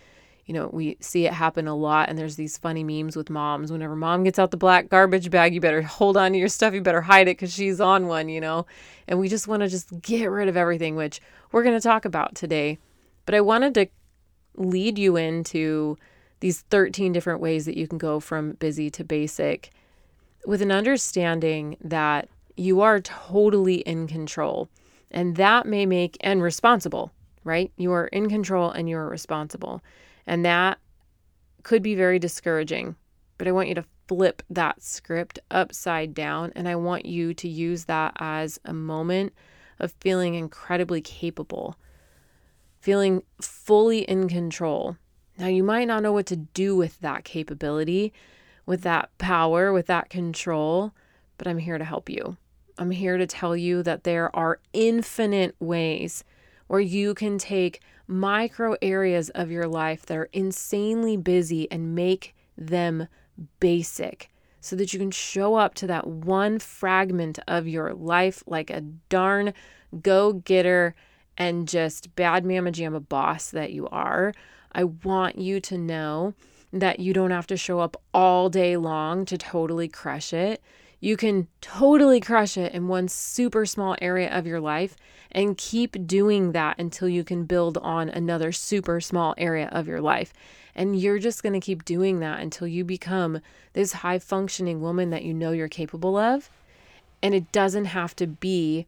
you 0.49 0.55
know, 0.55 0.71
we 0.73 0.97
see 1.01 1.27
it 1.27 1.35
happen 1.35 1.69
a 1.69 1.77
lot. 1.77 2.09
And 2.09 2.19
there's 2.19 2.37
these 2.37 2.57
funny 2.57 2.83
memes 2.83 3.17
with 3.17 3.29
moms. 3.29 3.71
Whenever 3.71 3.95
mom 3.95 4.25
gets 4.25 4.39
out 4.39 4.51
the 4.51 4.57
black 4.57 4.89
garbage 4.89 5.31
bag, 5.31 5.53
you 5.53 5.61
better 5.61 5.83
hold 5.83 6.17
on 6.17 6.33
to 6.33 6.39
your 6.39 6.49
stuff. 6.49 6.73
You 6.73 6.81
better 6.81 7.03
hide 7.03 7.29
it 7.29 7.37
because 7.37 7.53
she's 7.53 7.83
on 7.83 8.07
one, 8.07 8.31
you 8.31 8.41
know? 8.41 8.65
And 9.07 9.21
we 9.21 9.29
just 9.29 9.47
want 9.47 9.61
to 9.61 9.69
just 9.69 10.01
get 10.01 10.25
rid 10.25 10.49
of 10.49 10.57
everything, 10.57 10.97
which 10.97 11.21
we're 11.53 11.63
going 11.63 11.79
to 11.79 11.87
talk 11.87 12.07
about 12.07 12.35
today. 12.35 12.79
But 13.27 13.35
I 13.35 13.43
wanted 13.43 13.75
to 13.75 13.89
lead 14.55 14.99
you 14.99 15.17
into 15.17 15.99
these 16.41 16.63
13 16.71 17.13
different 17.13 17.41
ways 17.41 17.67
that 17.67 17.77
you 17.77 17.87
can 17.87 17.99
go 17.99 18.19
from 18.19 18.53
busy 18.53 18.89
to 18.89 19.05
basic 19.05 19.71
with 20.49 20.63
an 20.63 20.73
understanding 20.73 21.77
that 21.79 22.27
you 22.57 22.81
are 22.81 23.03
totally 23.03 23.81
in 23.81 24.07
control. 24.07 24.67
And 25.11 25.37
that 25.37 25.67
may 25.67 25.85
make, 25.85 26.17
and 26.23 26.43
responsible, 26.43 27.13
right? 27.45 27.71
You 27.77 27.93
are 27.93 28.07
in 28.07 28.31
control 28.31 28.71
and 28.71 28.89
you're 28.89 29.11
responsible. 29.11 29.83
And 30.27 30.47
that 30.47 30.79
could 31.65 31.83
be 31.83 31.95
very 31.95 32.19
discouraging. 32.19 32.97
But 33.37 33.47
I 33.47 33.53
want 33.53 33.69
you 33.69 33.75
to 33.75 33.85
flip 34.09 34.43
that 34.49 34.83
script 34.83 35.39
upside 35.51 36.15
down. 36.15 36.51
And 36.57 36.67
I 36.67 36.77
want 36.77 37.05
you 37.05 37.35
to 37.35 37.47
use 37.47 37.85
that 37.85 38.15
as 38.19 38.59
a 38.65 38.73
moment 38.73 39.35
of 39.79 39.93
feeling 40.01 40.35
incredibly 40.35 41.03
capable, 41.03 41.77
feeling 42.81 43.23
fully 43.43 43.99
in 44.05 44.31
control. 44.31 44.97
Now, 45.37 45.49
you 45.49 45.63
might 45.63 45.89
not 45.89 46.03
know 46.03 46.13
what 46.13 46.25
to 46.27 46.37
do 46.37 46.75
with 46.75 46.99
that 47.01 47.25
capability, 47.25 48.15
with 48.69 48.83
that 48.83 49.09
power, 49.17 49.73
with 49.73 49.87
that 49.87 50.11
control, 50.11 50.93
but 51.39 51.49
I'm 51.49 51.57
here 51.57 51.79
to 51.79 51.85
help 51.85 52.11
you. 52.11 52.37
I'm 52.77 52.91
here 52.91 53.17
to 53.17 53.27
tell 53.27 53.57
you 53.57 53.83
that 53.83 54.05
there 54.05 54.35
are 54.37 54.61
infinite 54.75 55.57
ways 55.59 56.23
where 56.67 56.79
you 56.79 57.15
can 57.15 57.39
take 57.39 57.81
micro 58.07 58.77
areas 58.83 59.31
of 59.31 59.51
your 59.51 59.67
life 59.67 60.05
that 60.05 60.19
are 60.19 60.29
insanely 60.35 61.17
busy 61.17 61.67
and 61.71 61.95
make 61.95 62.37
them 62.59 63.09
basic 63.59 64.31
so 64.61 64.77
that 64.77 64.93
you 64.93 64.99
can 64.99 65.13
show 65.13 65.55
up 65.55 65.73
to 65.77 65.87
that 65.87 66.07
one 66.07 66.59
fragment 66.59 67.39
of 67.49 67.67
your 67.67 67.95
life 67.95 68.45
like 68.47 68.69
a 68.69 68.83
darn 69.09 69.55
go 70.03 70.35
getter 70.35 70.95
and 71.39 71.67
just 71.67 72.15
bad 72.17 72.45
mama 72.45 72.71
jamma 72.71 73.09
boss 73.09 73.51
that 73.51 73.73
you 73.73 73.89
are. 73.89 74.35
I 74.73 74.85
want 74.85 75.39
you 75.39 75.59
to 75.61 75.79
know 75.79 76.35
that 76.73 77.01
you 77.01 77.13
don't 77.13 77.31
have 77.31 77.47
to 77.49 77.57
show 77.57 77.81
up 77.81 78.01
all 78.13 78.49
day 78.49 78.77
long 78.77 79.25
to 79.27 79.39
totally 79.39 79.89
crush 79.89 80.33
it. 80.33 80.63
You 81.01 81.17
can 81.17 81.47
totally 81.61 82.21
crush 82.21 82.57
it 82.57 82.73
in 82.73 82.89
one 82.89 83.09
super 83.09 83.65
small 83.65 83.97
area 84.03 84.29
of 84.37 84.47
your 84.47 84.61
life 84.61 84.97
and 85.31 85.57
keep 85.57 86.07
doing 86.07 86.53
that 86.53 86.79
until 86.79 87.09
you 87.09 87.23
can 87.23 87.45
build 87.45 87.79
on 87.79 88.09
another 88.09 88.51
super 88.51 89.01
small 89.01 89.35
area 89.39 89.69
of 89.71 89.87
your 89.87 90.01
life. 90.01 90.33
And 90.75 90.99
you're 90.99 91.19
just 91.19 91.43
going 91.43 91.53
to 91.53 91.65
keep 91.65 91.85
doing 91.85 92.21
that 92.21 92.41
until 92.41 92.67
you 92.67 92.85
become 92.85 93.41
this 93.73 93.95
high 93.95 94.19
functioning 94.19 94.81
woman 94.81 95.11
that 95.11 95.25
you 95.25 95.35
know 95.35 95.53
you're 95.53 95.69
capable 95.69 96.17
of. 96.17 96.51
And 97.23 97.35
it 97.35 97.51
doesn't 97.53 97.87
have 97.87 98.15
to 98.17 98.27
be 98.27 98.87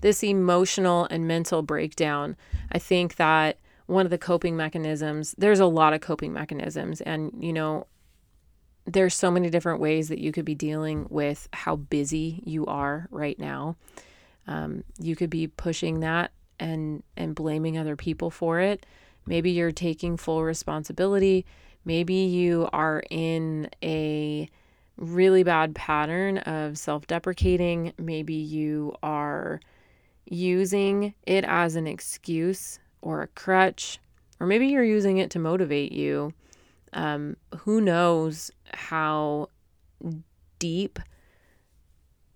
this 0.00 0.22
emotional 0.22 1.06
and 1.10 1.26
mental 1.26 1.62
breakdown. 1.62 2.36
I 2.70 2.78
think 2.78 3.16
that 3.16 3.58
one 3.88 4.04
of 4.04 4.10
the 4.10 4.18
coping 4.18 4.54
mechanisms, 4.54 5.34
there's 5.38 5.60
a 5.60 5.66
lot 5.66 5.94
of 5.94 6.02
coping 6.02 6.32
mechanisms. 6.32 7.00
And, 7.00 7.32
you 7.40 7.54
know, 7.54 7.86
there's 8.84 9.14
so 9.14 9.30
many 9.30 9.48
different 9.48 9.80
ways 9.80 10.08
that 10.08 10.18
you 10.18 10.30
could 10.30 10.44
be 10.44 10.54
dealing 10.54 11.06
with 11.08 11.48
how 11.54 11.76
busy 11.76 12.42
you 12.44 12.66
are 12.66 13.08
right 13.10 13.38
now. 13.38 13.76
Um, 14.46 14.84
you 14.98 15.16
could 15.16 15.30
be 15.30 15.46
pushing 15.46 16.00
that 16.00 16.32
and 16.60 17.02
and 17.16 17.34
blaming 17.34 17.78
other 17.78 17.96
people 17.96 18.30
for 18.30 18.60
it. 18.60 18.84
Maybe 19.26 19.50
you're 19.52 19.72
taking 19.72 20.16
full 20.16 20.42
responsibility. 20.42 21.46
Maybe 21.84 22.14
you 22.14 22.68
are 22.72 23.02
in 23.10 23.70
a 23.82 24.50
really 24.96 25.44
bad 25.44 25.74
pattern 25.74 26.38
of 26.38 26.76
self-deprecating. 26.76 27.94
Maybe 27.98 28.34
you 28.34 28.94
are 29.02 29.60
using 30.26 31.14
it 31.26 31.44
as 31.44 31.74
an 31.74 31.86
excuse 31.86 32.78
or 33.02 33.22
a 33.22 33.28
crutch, 33.28 33.98
or 34.40 34.46
maybe 34.46 34.68
you're 34.68 34.84
using 34.84 35.18
it 35.18 35.30
to 35.30 35.38
motivate 35.38 35.92
you. 35.92 36.32
Um, 36.92 37.36
who 37.60 37.80
knows 37.80 38.50
how 38.72 39.50
deep 40.58 40.98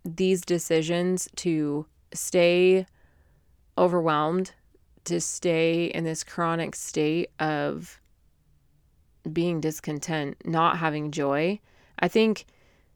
these 0.04 0.42
decisions 0.42 1.28
to 1.36 1.86
stay 2.12 2.86
overwhelmed, 3.78 4.52
to 5.04 5.20
stay 5.20 5.86
in 5.86 6.04
this 6.04 6.22
chronic 6.22 6.74
state 6.74 7.30
of 7.40 8.00
being 9.32 9.60
discontent, 9.60 10.36
not 10.44 10.78
having 10.78 11.10
joy. 11.10 11.58
I 11.98 12.08
think 12.08 12.44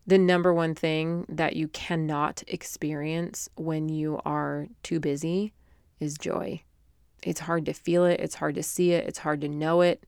the 0.07 0.19
number 0.19 0.53
one 0.53 0.75
thing 0.75 1.25
that 1.29 1.57
you 1.57 1.69
cannot 1.69 2.43
experience 2.47 3.49
when 3.57 3.89
you 3.89 4.21
are 4.25 4.69
too 4.83 5.01
busy 5.01 5.53
is 5.99 6.19
joy. 6.19 6.63
It's 7.27 7.41
hard 7.41 7.67
to 7.67 7.75
feel 7.75 8.07
it, 8.07 8.21
it's 8.21 8.37
hard 8.37 8.55
to 8.55 8.63
see 8.63 8.93
it, 8.93 9.07
it's 9.07 9.19
hard 9.19 9.43
to 9.43 9.49
know 9.49 9.83
it 9.83 10.05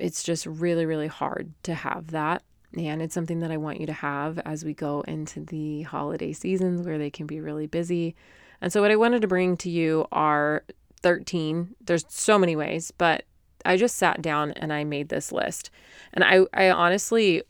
it's 0.00 0.22
just 0.22 0.46
really, 0.46 0.86
really 0.86 1.06
hard 1.06 1.52
to 1.64 1.74
have 1.74 2.10
that. 2.10 2.42
And 2.76 3.02
it's 3.02 3.14
something 3.14 3.40
that 3.40 3.50
I 3.50 3.56
want 3.56 3.80
you 3.80 3.86
to 3.86 3.92
have 3.92 4.38
as 4.40 4.64
we 4.64 4.74
go 4.74 5.02
into 5.02 5.40
the 5.40 5.82
holiday 5.82 6.32
seasons 6.32 6.86
where 6.86 6.98
they 6.98 7.10
can 7.10 7.26
be 7.26 7.40
really 7.40 7.66
busy. 7.66 8.14
And 8.60 8.72
so, 8.72 8.80
what 8.80 8.90
I 8.90 8.96
wanted 8.96 9.22
to 9.22 9.28
bring 9.28 9.56
to 9.58 9.70
you 9.70 10.06
are 10.12 10.64
13. 11.02 11.74
There's 11.80 12.04
so 12.08 12.38
many 12.38 12.54
ways, 12.54 12.92
but 12.96 13.24
I 13.64 13.76
just 13.76 13.96
sat 13.96 14.22
down 14.22 14.52
and 14.52 14.72
I 14.72 14.84
made 14.84 15.08
this 15.08 15.32
list. 15.32 15.70
And 16.12 16.22
I, 16.22 16.46
I 16.54 16.70
honestly, 16.70 17.42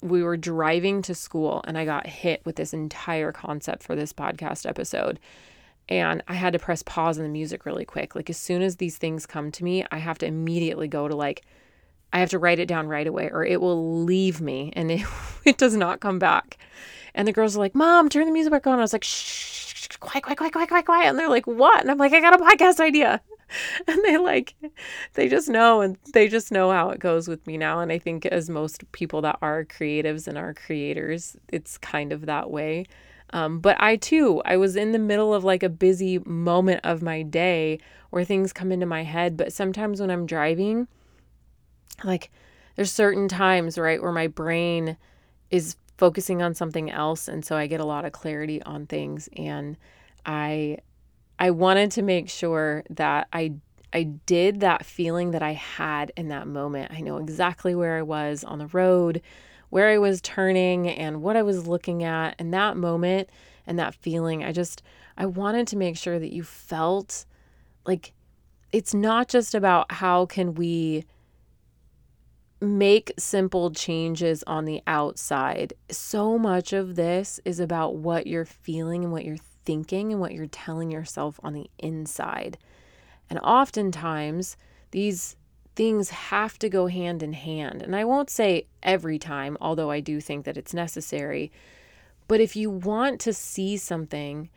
we 0.00 0.22
were 0.22 0.36
driving 0.36 1.02
to 1.02 1.14
school 1.14 1.60
and 1.66 1.76
I 1.76 1.84
got 1.84 2.06
hit 2.06 2.42
with 2.46 2.56
this 2.56 2.72
entire 2.72 3.32
concept 3.32 3.82
for 3.82 3.96
this 3.96 4.12
podcast 4.12 4.64
episode. 4.64 5.18
And 5.88 6.22
I 6.28 6.34
had 6.34 6.52
to 6.52 6.58
press 6.58 6.82
pause 6.82 7.16
in 7.16 7.24
the 7.24 7.30
music 7.30 7.64
really 7.64 7.84
quick. 7.84 8.14
Like, 8.14 8.28
as 8.28 8.36
soon 8.36 8.62
as 8.62 8.76
these 8.76 8.98
things 8.98 9.26
come 9.26 9.50
to 9.52 9.64
me, 9.64 9.84
I 9.90 9.98
have 9.98 10.18
to 10.18 10.26
immediately 10.26 10.88
go 10.88 11.08
to 11.08 11.16
like, 11.16 11.44
I 12.12 12.20
have 12.20 12.30
to 12.30 12.38
write 12.38 12.58
it 12.58 12.68
down 12.68 12.88
right 12.88 13.06
away 13.06 13.30
or 13.30 13.44
it 13.44 13.60
will 13.60 14.02
leave 14.04 14.40
me 14.40 14.72
and 14.74 14.90
it, 14.92 15.06
it 15.44 15.58
does 15.58 15.76
not 15.76 16.00
come 16.00 16.18
back. 16.18 16.58
And 17.14 17.26
the 17.26 17.32
girls 17.32 17.56
are 17.56 17.60
like, 17.60 17.74
Mom, 17.74 18.08
turn 18.08 18.26
the 18.26 18.32
music 18.32 18.52
back 18.52 18.66
on. 18.66 18.78
I 18.78 18.82
was 18.82 18.92
like, 18.92 19.04
shh, 19.04 19.88
quiet, 20.00 20.22
quiet, 20.22 20.36
quiet, 20.36 20.52
quiet, 20.52 20.68
quiet, 20.68 20.84
quiet. 20.84 21.08
And 21.08 21.18
they're 21.18 21.28
like, 21.28 21.46
What? 21.46 21.80
And 21.80 21.90
I'm 21.90 21.98
like, 21.98 22.12
I 22.12 22.20
got 22.20 22.38
a 22.40 22.44
podcast 22.44 22.80
idea. 22.80 23.20
And 23.86 24.04
they 24.04 24.18
like, 24.18 24.54
they 25.14 25.26
just 25.26 25.48
know 25.48 25.80
and 25.80 25.96
they 26.12 26.28
just 26.28 26.52
know 26.52 26.70
how 26.70 26.90
it 26.90 27.00
goes 27.00 27.28
with 27.28 27.46
me 27.46 27.56
now. 27.56 27.80
And 27.80 27.90
I 27.90 27.98
think, 27.98 28.26
as 28.26 28.50
most 28.50 28.92
people 28.92 29.22
that 29.22 29.38
are 29.40 29.64
creatives 29.64 30.28
and 30.28 30.36
are 30.36 30.52
creators, 30.52 31.34
it's 31.50 31.78
kind 31.78 32.12
of 32.12 32.26
that 32.26 32.50
way. 32.50 32.84
Um, 33.32 33.60
but 33.60 33.76
I 33.80 33.96
too, 33.96 34.40
I 34.44 34.56
was 34.56 34.76
in 34.76 34.92
the 34.92 34.98
middle 34.98 35.34
of 35.34 35.44
like 35.44 35.62
a 35.62 35.68
busy 35.68 36.18
moment 36.20 36.80
of 36.84 37.02
my 37.02 37.22
day 37.22 37.78
where 38.10 38.24
things 38.24 38.52
come 38.52 38.72
into 38.72 38.86
my 38.86 39.04
head. 39.04 39.36
But 39.36 39.52
sometimes 39.52 40.00
when 40.00 40.10
I'm 40.10 40.26
driving, 40.26 40.88
like 42.04 42.30
there's 42.76 42.92
certain 42.92 43.28
times, 43.28 43.76
right, 43.76 44.00
where 44.00 44.12
my 44.12 44.28
brain 44.28 44.96
is 45.50 45.76
focusing 45.98 46.40
on 46.40 46.54
something 46.54 46.90
else 46.90 47.26
and 47.26 47.44
so 47.44 47.56
I 47.56 47.66
get 47.66 47.80
a 47.80 47.84
lot 47.84 48.04
of 48.04 48.12
clarity 48.12 48.62
on 48.62 48.86
things 48.86 49.28
and 49.36 49.76
I 50.24 50.78
I 51.40 51.50
wanted 51.50 51.90
to 51.92 52.02
make 52.02 52.28
sure 52.28 52.84
that 52.90 53.26
I 53.32 53.54
I 53.92 54.04
did 54.04 54.60
that 54.60 54.84
feeling 54.84 55.32
that 55.32 55.42
I 55.42 55.52
had 55.52 56.12
in 56.16 56.28
that 56.28 56.46
moment. 56.46 56.92
I 56.92 57.00
know 57.00 57.16
exactly 57.16 57.74
where 57.74 57.96
I 57.96 58.02
was 58.02 58.44
on 58.44 58.58
the 58.58 58.66
road, 58.68 59.22
where 59.70 59.88
I 59.88 59.98
was 59.98 60.20
turning 60.20 60.88
and 60.88 61.22
what 61.22 61.36
I 61.36 61.42
was 61.42 61.66
looking 61.66 62.02
at 62.02 62.34
in 62.38 62.50
that 62.52 62.76
moment 62.76 63.28
and 63.66 63.78
that 63.78 63.94
feeling. 63.94 64.42
I 64.42 64.52
just 64.52 64.82
I 65.16 65.26
wanted 65.26 65.66
to 65.68 65.76
make 65.76 65.96
sure 65.96 66.18
that 66.18 66.32
you 66.32 66.42
felt 66.42 67.24
like 67.86 68.12
it's 68.72 68.94
not 68.94 69.28
just 69.28 69.54
about 69.54 69.92
how 69.92 70.26
can 70.26 70.54
we 70.54 71.04
make 72.60 73.12
simple 73.18 73.70
changes 73.70 74.42
on 74.46 74.64
the 74.64 74.82
outside. 74.86 75.72
So 75.90 76.38
much 76.38 76.72
of 76.72 76.96
this 76.96 77.40
is 77.44 77.60
about 77.60 77.96
what 77.96 78.26
you're 78.26 78.44
feeling 78.44 79.04
and 79.04 79.12
what 79.12 79.24
you're 79.24 79.36
thinking 79.64 80.12
and 80.12 80.20
what 80.20 80.32
you're 80.32 80.46
telling 80.46 80.90
yourself 80.90 81.38
on 81.42 81.52
the 81.52 81.70
inside. 81.78 82.58
And 83.30 83.38
oftentimes, 83.40 84.56
these 84.90 85.36
things 85.78 86.10
have 86.10 86.58
to 86.58 86.68
go 86.68 86.88
hand 86.88 87.22
in 87.22 87.34
hand. 87.34 87.82
And 87.82 87.94
I 87.94 88.04
won't 88.04 88.30
say 88.30 88.66
every 88.82 89.16
time, 89.16 89.56
although 89.60 89.92
I 89.92 90.00
do 90.00 90.20
think 90.20 90.44
that 90.44 90.56
it's 90.56 90.74
necessary. 90.74 91.52
But 92.26 92.40
if 92.40 92.56
you 92.56 92.68
want 92.68 93.20
to 93.20 93.32
see 93.32 93.76
something 93.76 94.50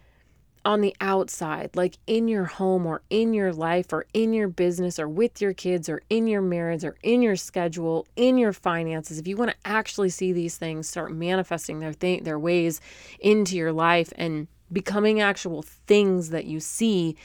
on 0.66 0.82
the 0.82 0.96
outside, 1.00 1.70
like 1.76 2.00
in 2.08 2.28
your 2.28 2.46
home 2.46 2.88
or 2.88 3.04
in 3.12 3.36
your 3.36 3.54
life 3.54 3.94
or 3.94 4.08
in 4.16 4.34
your 4.34 4.48
business 4.48 4.98
or 4.98 5.08
with 5.08 5.40
your 5.40 5.54
kids 5.54 5.88
or 5.88 6.02
in 6.10 6.26
your 6.26 6.42
marriage 6.42 6.84
or 6.84 6.96
in 7.04 7.22
your 7.22 7.36
schedule, 7.36 8.08
in 8.16 8.40
your 8.40 8.52
finances, 8.52 9.20
if 9.20 9.28
you 9.28 9.38
want 9.38 9.52
to 9.52 9.58
actually 9.64 10.10
see 10.10 10.34
these 10.34 10.58
things 10.58 10.90
start 10.90 11.14
manifesting 11.14 11.82
their 11.82 11.94
th- 11.94 12.24
their 12.24 12.40
ways 12.40 12.82
into 13.20 13.56
your 13.56 13.72
life 13.72 14.12
and 14.16 14.48
becoming 14.74 15.22
actual 15.22 15.62
things 15.62 16.32
that 16.32 16.46
you 16.46 16.60
see, 16.60 17.16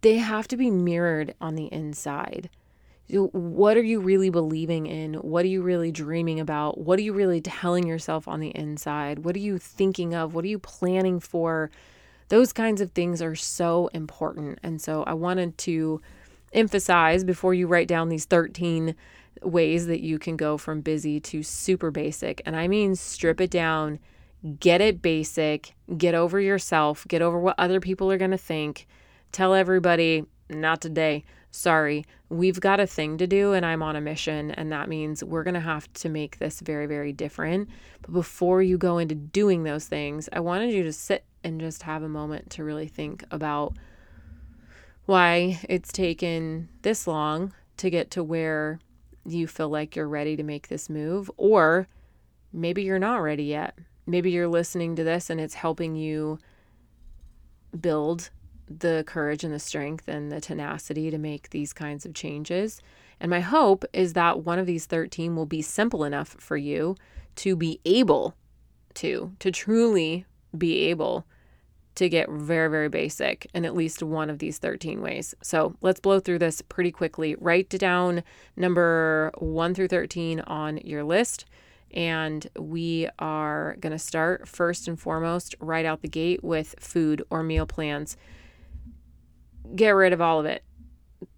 they 0.00 0.14
have 0.14 0.48
to 0.48 0.56
be 0.56 0.70
mirrored 0.70 1.34
on 1.38 1.54
the 1.54 1.66
inside. 1.66 2.48
What 3.10 3.76
are 3.76 3.82
you 3.82 4.00
really 4.00 4.28
believing 4.28 4.86
in? 4.86 5.14
What 5.14 5.44
are 5.44 5.48
you 5.48 5.62
really 5.62 5.90
dreaming 5.90 6.40
about? 6.40 6.78
What 6.78 6.98
are 6.98 7.02
you 7.02 7.14
really 7.14 7.40
telling 7.40 7.86
yourself 7.86 8.28
on 8.28 8.40
the 8.40 8.54
inside? 8.54 9.20
What 9.20 9.34
are 9.34 9.40
you 9.40 9.56
thinking 9.56 10.14
of? 10.14 10.34
What 10.34 10.44
are 10.44 10.48
you 10.48 10.58
planning 10.58 11.18
for? 11.18 11.70
Those 12.28 12.52
kinds 12.52 12.82
of 12.82 12.90
things 12.92 13.22
are 13.22 13.34
so 13.34 13.88
important. 13.94 14.58
And 14.62 14.80
so 14.80 15.04
I 15.04 15.14
wanted 15.14 15.56
to 15.58 16.02
emphasize 16.52 17.24
before 17.24 17.54
you 17.54 17.66
write 17.66 17.88
down 17.88 18.10
these 18.10 18.26
13 18.26 18.94
ways 19.42 19.86
that 19.86 20.00
you 20.00 20.18
can 20.18 20.36
go 20.36 20.58
from 20.58 20.82
busy 20.82 21.18
to 21.20 21.42
super 21.42 21.90
basic. 21.90 22.42
And 22.44 22.54
I 22.56 22.68
mean, 22.68 22.94
strip 22.94 23.40
it 23.40 23.50
down, 23.50 24.00
get 24.60 24.82
it 24.82 25.00
basic, 25.00 25.74
get 25.96 26.14
over 26.14 26.38
yourself, 26.40 27.06
get 27.08 27.22
over 27.22 27.38
what 27.38 27.54
other 27.58 27.80
people 27.80 28.12
are 28.12 28.18
going 28.18 28.32
to 28.32 28.38
think. 28.38 28.86
Tell 29.32 29.54
everybody, 29.54 30.24
not 30.50 30.82
today. 30.82 31.24
Sorry, 31.50 32.04
we've 32.28 32.60
got 32.60 32.80
a 32.80 32.86
thing 32.86 33.18
to 33.18 33.26
do 33.26 33.52
and 33.52 33.64
I'm 33.64 33.82
on 33.82 33.96
a 33.96 34.00
mission. 34.00 34.50
And 34.52 34.70
that 34.72 34.88
means 34.88 35.24
we're 35.24 35.44
going 35.44 35.54
to 35.54 35.60
have 35.60 35.92
to 35.94 36.08
make 36.08 36.38
this 36.38 36.60
very, 36.60 36.86
very 36.86 37.12
different. 37.12 37.68
But 38.02 38.12
before 38.12 38.62
you 38.62 38.78
go 38.78 38.98
into 38.98 39.14
doing 39.14 39.64
those 39.64 39.86
things, 39.86 40.28
I 40.32 40.40
wanted 40.40 40.72
you 40.72 40.82
to 40.84 40.92
sit 40.92 41.24
and 41.42 41.60
just 41.60 41.82
have 41.84 42.02
a 42.02 42.08
moment 42.08 42.50
to 42.50 42.64
really 42.64 42.88
think 42.88 43.24
about 43.30 43.74
why 45.06 45.58
it's 45.68 45.90
taken 45.90 46.68
this 46.82 47.06
long 47.06 47.52
to 47.78 47.88
get 47.88 48.10
to 48.10 48.22
where 48.22 48.78
you 49.24 49.46
feel 49.46 49.68
like 49.68 49.96
you're 49.96 50.08
ready 50.08 50.36
to 50.36 50.42
make 50.42 50.68
this 50.68 50.90
move, 50.90 51.30
or 51.36 51.86
maybe 52.52 52.82
you're 52.82 52.98
not 52.98 53.22
ready 53.22 53.44
yet. 53.44 53.78
Maybe 54.06 54.30
you're 54.30 54.48
listening 54.48 54.96
to 54.96 55.04
this 55.04 55.30
and 55.30 55.40
it's 55.40 55.54
helping 55.54 55.96
you 55.96 56.38
build 57.78 58.30
the 58.70 59.04
courage 59.06 59.44
and 59.44 59.52
the 59.52 59.58
strength 59.58 60.08
and 60.08 60.30
the 60.30 60.40
tenacity 60.40 61.10
to 61.10 61.18
make 61.18 61.50
these 61.50 61.72
kinds 61.72 62.04
of 62.04 62.14
changes. 62.14 62.80
And 63.20 63.30
my 63.30 63.40
hope 63.40 63.84
is 63.92 64.12
that 64.12 64.44
one 64.44 64.58
of 64.58 64.66
these 64.66 64.86
13 64.86 65.34
will 65.34 65.46
be 65.46 65.62
simple 65.62 66.04
enough 66.04 66.36
for 66.38 66.56
you 66.56 66.96
to 67.36 67.56
be 67.56 67.80
able 67.84 68.34
to, 68.94 69.32
to 69.38 69.50
truly 69.50 70.24
be 70.56 70.86
able 70.88 71.26
to 71.98 72.08
get 72.08 72.30
very, 72.30 72.70
very 72.70 72.88
basic 72.88 73.48
in 73.54 73.64
at 73.64 73.74
least 73.74 74.04
one 74.04 74.30
of 74.30 74.38
these 74.38 74.58
13 74.58 75.00
ways. 75.00 75.34
So 75.42 75.74
let's 75.80 75.98
blow 75.98 76.20
through 76.20 76.38
this 76.38 76.62
pretty 76.62 76.92
quickly. 76.92 77.34
Write 77.40 77.70
down 77.70 78.22
number 78.56 79.32
1 79.38 79.74
through 79.74 79.88
13 79.88 80.40
on 80.40 80.78
your 80.78 81.02
list. 81.02 81.44
And 81.92 82.46
we 82.56 83.08
are 83.18 83.76
going 83.80 83.92
to 83.92 83.98
start 83.98 84.46
first 84.46 84.86
and 84.86 85.00
foremost 85.00 85.56
right 85.58 85.84
out 85.84 86.02
the 86.02 86.08
gate 86.08 86.44
with 86.44 86.76
food 86.78 87.22
or 87.30 87.42
meal 87.42 87.66
plans. 87.66 88.16
Get 89.74 89.90
rid 89.90 90.12
of 90.12 90.20
all 90.20 90.40
of 90.40 90.46
it, 90.46 90.62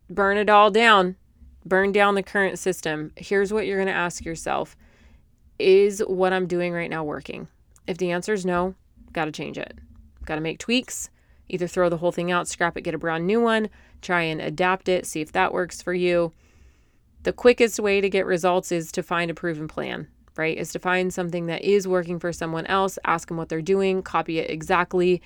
burn 0.08 0.36
it 0.36 0.48
all 0.48 0.70
down, 0.70 1.16
burn 1.64 1.92
down 1.92 2.14
the 2.14 2.22
current 2.22 2.58
system. 2.58 3.12
Here's 3.16 3.52
what 3.52 3.66
you're 3.66 3.78
going 3.78 3.86
to 3.86 3.92
ask 3.92 4.24
yourself 4.24 4.76
Is 5.58 6.00
what 6.06 6.32
I'm 6.32 6.46
doing 6.46 6.72
right 6.72 6.90
now 6.90 7.04
working? 7.04 7.48
If 7.86 7.98
the 7.98 8.12
answer 8.12 8.32
is 8.32 8.46
no, 8.46 8.74
got 9.12 9.24
to 9.24 9.32
change 9.32 9.58
it. 9.58 9.78
Got 10.24 10.36
to 10.36 10.40
make 10.40 10.58
tweaks. 10.58 11.10
Either 11.48 11.66
throw 11.66 11.88
the 11.88 11.96
whole 11.96 12.12
thing 12.12 12.30
out, 12.30 12.46
scrap 12.46 12.76
it, 12.76 12.82
get 12.82 12.94
a 12.94 12.98
brand 12.98 13.26
new 13.26 13.40
one, 13.40 13.68
try 14.00 14.22
and 14.22 14.40
adapt 14.40 14.88
it, 14.88 15.04
see 15.04 15.20
if 15.20 15.32
that 15.32 15.52
works 15.52 15.82
for 15.82 15.92
you. 15.92 16.32
The 17.24 17.32
quickest 17.32 17.80
way 17.80 18.00
to 18.00 18.08
get 18.08 18.24
results 18.24 18.70
is 18.70 18.92
to 18.92 19.02
find 19.02 19.30
a 19.30 19.34
proven 19.34 19.66
plan, 19.66 20.06
right? 20.36 20.56
Is 20.56 20.70
to 20.72 20.78
find 20.78 21.12
something 21.12 21.46
that 21.46 21.62
is 21.62 21.88
working 21.88 22.20
for 22.20 22.32
someone 22.32 22.66
else, 22.66 23.00
ask 23.04 23.26
them 23.26 23.36
what 23.36 23.48
they're 23.48 23.60
doing, 23.60 24.00
copy 24.02 24.38
it 24.38 24.48
exactly, 24.48 25.20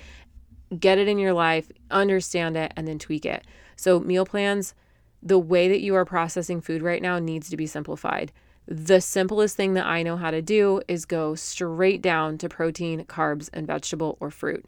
get 0.81 0.99
it 0.99 1.09
in 1.09 1.19
your 1.19 1.33
life, 1.33 1.71
understand 1.91 2.57
it, 2.57 2.73
and 2.77 2.87
then 2.87 2.99
tweak 2.99 3.25
it. 3.25 3.45
So, 3.77 4.01
meal 4.01 4.25
plans, 4.25 4.75
the 5.23 5.39
way 5.39 5.69
that 5.69 5.81
you 5.81 5.95
are 5.95 6.05
processing 6.05 6.61
food 6.61 6.83
right 6.83 7.03
now 7.03 7.19
needs 7.19 7.49
to 7.51 7.57
be 7.57 7.67
simplified. 7.67 8.33
The 8.67 9.01
simplest 9.01 9.57
thing 9.57 9.75
that 9.75 9.87
I 9.87 10.03
know 10.03 10.17
how 10.17 10.31
to 10.31 10.41
do 10.41 10.81
is 10.89 11.05
go 11.05 11.35
straight 11.35 12.01
down 12.01 12.39
to 12.39 12.49
protein, 12.49 13.05
carbs, 13.05 13.51
and 13.53 13.67
vegetable 13.67 14.17
or 14.21 14.31
fruit. 14.31 14.65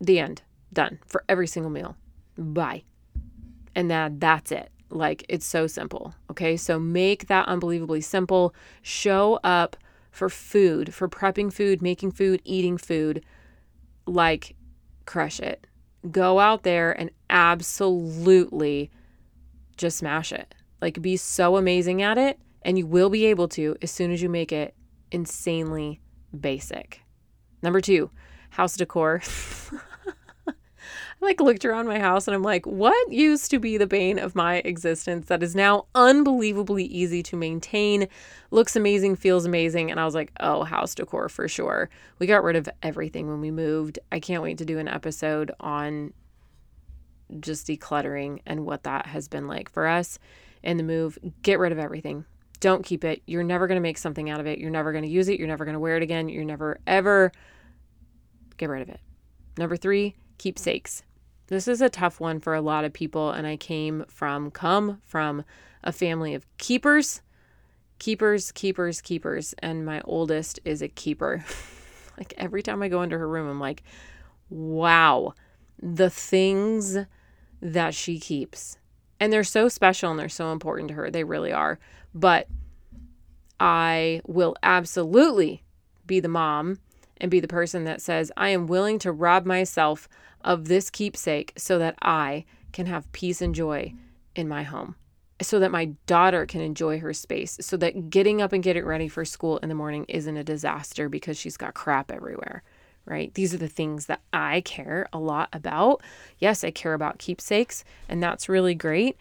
The 0.00 0.18
end. 0.18 0.42
Done 0.72 0.98
for 1.06 1.24
every 1.28 1.46
single 1.46 1.70
meal. 1.70 1.96
Bye. 2.36 2.82
And 3.74 3.90
that 3.90 4.20
that's 4.20 4.52
it. 4.52 4.70
Like 4.90 5.24
it's 5.28 5.46
so 5.46 5.66
simple. 5.66 6.14
Okay? 6.30 6.56
So 6.56 6.78
make 6.78 7.26
that 7.28 7.48
unbelievably 7.48 8.02
simple. 8.02 8.54
Show 8.82 9.40
up 9.42 9.76
for 10.10 10.28
food, 10.28 10.94
for 10.94 11.08
prepping 11.08 11.52
food, 11.52 11.82
making 11.82 12.12
food, 12.12 12.40
eating 12.44 12.78
food. 12.78 13.24
Like 14.06 14.56
crush 15.06 15.40
it. 15.40 15.66
Go 16.10 16.38
out 16.38 16.62
there 16.62 16.92
and 16.92 17.10
absolutely 17.30 18.90
just 19.76 19.98
smash 19.98 20.32
it. 20.32 20.54
Like 20.80 21.00
be 21.00 21.16
so 21.16 21.56
amazing 21.56 22.02
at 22.02 22.18
it 22.18 22.38
and 22.62 22.78
you 22.78 22.86
will 22.86 23.10
be 23.10 23.26
able 23.26 23.48
to 23.48 23.76
as 23.82 23.90
soon 23.90 24.10
as 24.12 24.22
you 24.22 24.28
make 24.28 24.52
it 24.52 24.74
insanely 25.10 26.00
basic. 26.38 27.00
Number 27.62 27.80
2, 27.80 28.10
house 28.50 28.76
decor. 28.76 29.22
Like 31.24 31.40
looked 31.40 31.64
around 31.64 31.86
my 31.86 31.98
house 31.98 32.28
and 32.28 32.34
I'm 32.34 32.42
like, 32.42 32.66
what 32.66 33.10
used 33.10 33.50
to 33.50 33.58
be 33.58 33.78
the 33.78 33.86
bane 33.86 34.18
of 34.18 34.34
my 34.34 34.56
existence 34.56 35.26
that 35.28 35.42
is 35.42 35.54
now 35.54 35.86
unbelievably 35.94 36.84
easy 36.84 37.22
to 37.22 37.36
maintain, 37.36 38.08
looks 38.50 38.76
amazing, 38.76 39.16
feels 39.16 39.46
amazing. 39.46 39.90
And 39.90 39.98
I 39.98 40.04
was 40.04 40.14
like, 40.14 40.32
oh, 40.40 40.64
house 40.64 40.94
decor 40.94 41.30
for 41.30 41.48
sure. 41.48 41.88
We 42.18 42.26
got 42.26 42.44
rid 42.44 42.56
of 42.56 42.68
everything 42.82 43.28
when 43.28 43.40
we 43.40 43.50
moved. 43.50 43.98
I 44.12 44.20
can't 44.20 44.42
wait 44.42 44.58
to 44.58 44.66
do 44.66 44.78
an 44.78 44.86
episode 44.86 45.50
on 45.60 46.12
just 47.40 47.66
decluttering 47.66 48.40
and 48.44 48.66
what 48.66 48.82
that 48.82 49.06
has 49.06 49.26
been 49.26 49.48
like 49.48 49.70
for 49.70 49.86
us 49.86 50.18
in 50.62 50.76
the 50.76 50.82
move. 50.82 51.18
Get 51.40 51.58
rid 51.58 51.72
of 51.72 51.78
everything. 51.78 52.26
Don't 52.60 52.84
keep 52.84 53.02
it. 53.02 53.22
You're 53.26 53.42
never 53.42 53.66
going 53.66 53.76
to 53.76 53.82
make 53.82 53.96
something 53.96 54.28
out 54.28 54.40
of 54.40 54.46
it. 54.46 54.58
You're 54.58 54.70
never 54.70 54.92
going 54.92 55.04
to 55.04 55.10
use 55.10 55.28
it. 55.28 55.38
You're 55.38 55.48
never 55.48 55.64
going 55.64 55.72
to 55.72 55.80
wear 55.80 55.96
it 55.96 56.02
again. 56.02 56.28
You're 56.28 56.44
never, 56.44 56.80
ever 56.86 57.32
get 58.58 58.68
rid 58.68 58.82
of 58.82 58.90
it. 58.90 59.00
Number 59.56 59.78
three, 59.78 60.16
keepsakes. 60.36 61.02
This 61.48 61.68
is 61.68 61.80
a 61.80 61.90
tough 61.90 62.20
one 62.20 62.40
for 62.40 62.54
a 62.54 62.60
lot 62.60 62.84
of 62.84 62.92
people. 62.92 63.30
And 63.30 63.46
I 63.46 63.56
came 63.56 64.04
from, 64.08 64.50
come 64.50 65.00
from 65.04 65.44
a 65.82 65.92
family 65.92 66.34
of 66.34 66.46
keepers, 66.58 67.22
keepers, 67.98 68.52
keepers, 68.52 69.00
keepers. 69.00 69.54
And 69.58 69.84
my 69.84 70.00
oldest 70.04 70.60
is 70.64 70.82
a 70.82 70.88
keeper. 70.88 71.44
like 72.18 72.34
every 72.36 72.62
time 72.62 72.82
I 72.82 72.88
go 72.88 73.02
into 73.02 73.18
her 73.18 73.28
room, 73.28 73.48
I'm 73.48 73.60
like, 73.60 73.82
wow, 74.48 75.34
the 75.80 76.10
things 76.10 76.98
that 77.60 77.94
she 77.94 78.18
keeps. 78.18 78.78
And 79.20 79.32
they're 79.32 79.44
so 79.44 79.68
special 79.68 80.10
and 80.10 80.18
they're 80.18 80.28
so 80.28 80.52
important 80.52 80.88
to 80.88 80.94
her. 80.94 81.10
They 81.10 81.24
really 81.24 81.52
are. 81.52 81.78
But 82.14 82.48
I 83.60 84.20
will 84.26 84.56
absolutely 84.62 85.62
be 86.06 86.20
the 86.20 86.28
mom 86.28 86.78
and 87.24 87.30
be 87.30 87.40
the 87.40 87.48
person 87.48 87.84
that 87.84 88.02
says, 88.02 88.30
I 88.36 88.50
am 88.50 88.66
willing 88.66 88.98
to 88.98 89.10
rob 89.10 89.46
myself 89.46 90.10
of 90.42 90.68
this 90.68 90.90
keepsake 90.90 91.54
so 91.56 91.78
that 91.78 91.96
I 92.02 92.44
can 92.70 92.84
have 92.84 93.10
peace 93.12 93.40
and 93.40 93.54
joy 93.54 93.94
in 94.36 94.46
my 94.46 94.62
home, 94.62 94.94
so 95.40 95.58
that 95.58 95.70
my 95.70 95.86
daughter 96.04 96.44
can 96.44 96.60
enjoy 96.60 96.98
her 96.98 97.14
space, 97.14 97.56
so 97.62 97.78
that 97.78 98.10
getting 98.10 98.42
up 98.42 98.52
and 98.52 98.62
getting 98.62 98.84
ready 98.84 99.08
for 99.08 99.24
school 99.24 99.56
in 99.56 99.70
the 99.70 99.74
morning 99.74 100.04
isn't 100.06 100.36
a 100.36 100.44
disaster 100.44 101.08
because 101.08 101.38
she's 101.38 101.56
got 101.56 101.72
crap 101.72 102.10
everywhere, 102.10 102.62
right? 103.06 103.32
These 103.32 103.54
are 103.54 103.58
the 103.58 103.68
things 103.68 104.04
that 104.04 104.20
I 104.34 104.60
care 104.60 105.08
a 105.10 105.18
lot 105.18 105.48
about. 105.54 106.02
Yes, 106.36 106.62
I 106.62 106.72
care 106.72 106.92
about 106.92 107.16
keepsakes, 107.16 107.84
and 108.06 108.22
that's 108.22 108.50
really 108.50 108.74
great 108.74 109.16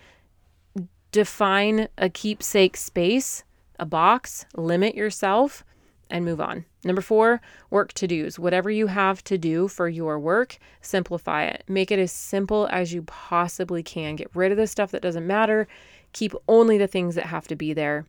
define 1.14 1.88
a 1.98 2.10
keepsake 2.10 2.76
space, 2.76 3.46
a 3.80 3.86
box, 3.86 4.46
limit 4.56 4.96
yourself, 4.96 5.64
and 6.10 6.26
move 6.26 6.42
on. 6.42 6.66
Number 6.84 7.02
four, 7.02 7.42
work 7.70 7.94
to 7.94 8.08
dos. 8.08 8.38
Whatever 8.38 8.70
you 8.70 8.88
have 8.88 9.24
to 9.26 9.38
do 9.38 9.68
for 9.68 9.88
your 9.88 10.20
work, 10.20 10.58
simplify 10.82 11.46
it. 11.46 11.64
Make 11.68 11.92
it 11.92 12.00
as 12.00 12.12
simple 12.12 12.68
as 12.72 12.94
you 12.94 13.04
possibly 13.04 13.84
can. 13.84 14.16
Get 14.16 14.36
rid 14.36 14.52
of 14.52 14.58
the 14.58 14.68
stuff 14.68 14.92
that 14.92 15.02
doesn't 15.02 15.26
matter. 15.26 15.68
Keep 16.12 16.34
only 16.48 16.78
the 16.78 16.88
things 16.88 17.16
that 17.16 17.26
have 17.26 17.48
to 17.48 17.56
be 17.56 17.74
there. 17.74 18.06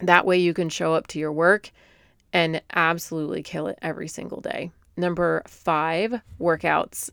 That 0.00 0.26
way 0.26 0.38
you 0.38 0.54
can 0.54 0.68
show 0.68 0.94
up 0.94 1.06
to 1.08 1.18
your 1.18 1.32
work 1.32 1.70
and 2.32 2.62
absolutely 2.74 3.42
kill 3.42 3.66
it 3.66 3.78
every 3.82 4.08
single 4.08 4.40
day. 4.40 4.70
Number 4.96 5.42
five, 5.46 6.20
workouts. 6.40 7.10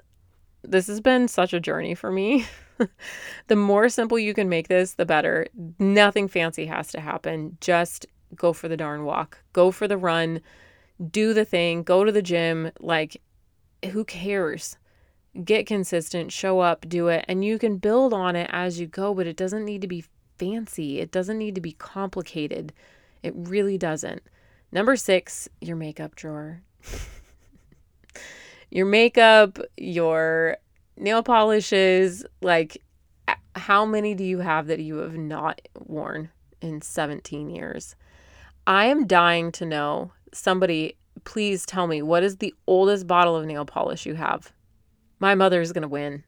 This 0.64 0.88
has 0.88 1.00
been 1.00 1.28
such 1.28 1.54
a 1.54 1.60
journey 1.60 1.96
for 1.96 2.12
me. 2.12 2.46
the 3.48 3.56
more 3.56 3.90
simple 3.90 4.20
you 4.20 4.34
can 4.34 4.50
make 4.50 4.68
this, 4.68 4.94
the 4.94 5.06
better. 5.06 5.48
Nothing 5.80 6.28
fancy 6.28 6.66
has 6.66 6.90
to 6.90 7.00
happen. 7.00 7.58
Just 7.62 8.06
go 8.36 8.54
for 8.54 8.68
the 8.68 8.78
darn 8.78 9.04
walk, 9.04 9.40
go 9.54 9.72
for 9.72 9.88
the 9.88 9.98
run, 9.98 10.42
do 11.12 11.34
the 11.34 11.46
thing, 11.46 11.84
go 11.84 12.04
to 12.04 12.12
the 12.12 12.22
gym. 12.22 12.72
Like, 12.80 13.22
who 13.92 14.04
cares? 14.04 14.78
Get 15.44 15.68
consistent, 15.68 16.32
show 16.32 16.60
up, 16.60 16.88
do 16.90 17.08
it, 17.08 17.26
and 17.28 17.46
you 17.46 17.60
can 17.60 17.78
build 17.78 18.14
on 18.14 18.36
it 18.36 18.50
as 18.52 18.80
you 18.80 18.88
go, 18.88 19.14
but 19.14 19.28
it 19.28 19.38
doesn't 19.38 19.64
need 19.64 19.82
to 19.82 19.88
be 19.88 20.04
fancy. 20.38 21.00
It 21.00 21.12
doesn't 21.12 21.38
need 21.38 21.56
to 21.56 21.62
be 21.62 21.74
complicated. 21.74 22.74
It 23.22 23.34
really 23.36 23.78
doesn't. 23.78 24.24
Number 24.72 24.96
six, 24.96 25.48
your 25.62 25.76
makeup 25.76 26.16
drawer. 26.16 26.62
your 28.72 28.86
makeup, 28.86 29.60
your 29.78 30.58
nail 30.98 31.24
polishes, 31.24 32.26
like 32.42 32.82
how 33.56 33.86
many 33.86 34.16
do 34.16 34.24
you 34.24 34.40
have 34.40 34.68
that 34.68 34.80
you 34.80 34.98
have 34.98 35.18
not 35.18 35.62
worn 35.78 36.30
in 36.62 36.82
17 36.82 37.50
years? 37.50 37.96
I 38.68 38.86
am 38.86 39.08
dying 39.08 39.52
to 39.54 39.66
know. 39.66 40.12
Somebody, 40.34 40.98
please 41.24 41.66
tell 41.66 41.88
me 41.88 42.02
what 42.02 42.24
is 42.24 42.38
the 42.38 42.54
oldest 42.68 43.08
bottle 43.08 43.36
of 43.36 43.46
nail 43.46 43.66
polish 43.66 44.06
you 44.06 44.16
have? 44.16 44.54
My 45.20 45.36
mother 45.36 45.62
is 45.62 45.72
going 45.72 45.82
to 45.82 45.88
win. 45.88 46.24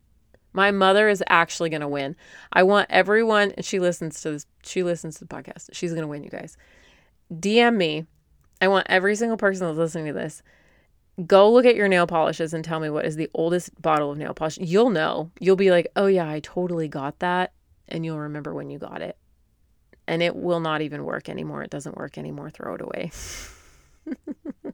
My 0.54 0.72
mother 0.72 1.08
is 1.08 1.24
actually 1.28 1.70
going 1.70 1.82
to 1.82 1.88
win. 1.88 2.16
I 2.52 2.64
want 2.64 2.88
everyone, 2.90 3.54
she 3.62 3.80
listens 3.80 4.22
to 4.22 4.32
this, 4.32 4.46
she 4.64 4.84
listens 4.84 5.18
to 5.18 5.26
the 5.26 5.34
podcast. 5.34 5.70
She's 5.72 5.92
going 5.92 6.02
to 6.02 6.08
win, 6.08 6.24
you 6.24 6.30
guys. 6.30 6.58
DM 7.34 7.76
me. 7.76 8.06
I 8.60 8.68
want 8.68 8.88
every 8.90 9.16
single 9.16 9.38
person 9.38 9.66
that's 9.66 9.78
listening 9.78 10.08
to 10.08 10.14
this 10.14 10.44
go 11.26 11.52
look 11.52 11.66
at 11.66 11.76
your 11.76 11.88
nail 11.88 12.08
polishes 12.08 12.54
and 12.54 12.64
tell 12.64 12.80
me 12.80 12.90
what 12.90 13.06
is 13.06 13.16
the 13.16 13.30
oldest 13.34 13.80
bottle 13.82 14.12
of 14.12 14.18
nail 14.18 14.34
polish. 14.34 14.58
You'll 14.60 14.90
know. 14.90 15.32
You'll 15.40 15.56
be 15.56 15.72
like, 15.72 15.88
oh, 15.96 16.08
yeah, 16.08 16.30
I 16.30 16.40
totally 16.40 16.88
got 16.88 17.20
that. 17.20 17.54
And 17.88 18.06
you'll 18.06 18.20
remember 18.20 18.54
when 18.54 18.70
you 18.70 18.80
got 18.80 19.02
it. 19.02 19.18
And 20.08 20.22
it 20.22 20.36
will 20.36 20.60
not 20.60 20.82
even 20.82 21.06
work 21.06 21.30
anymore. 21.30 21.64
It 21.64 21.70
doesn't 21.70 21.98
work 21.98 22.18
anymore. 22.18 22.50
Throw 22.50 22.76
it 22.76 22.82
away. 22.82 23.12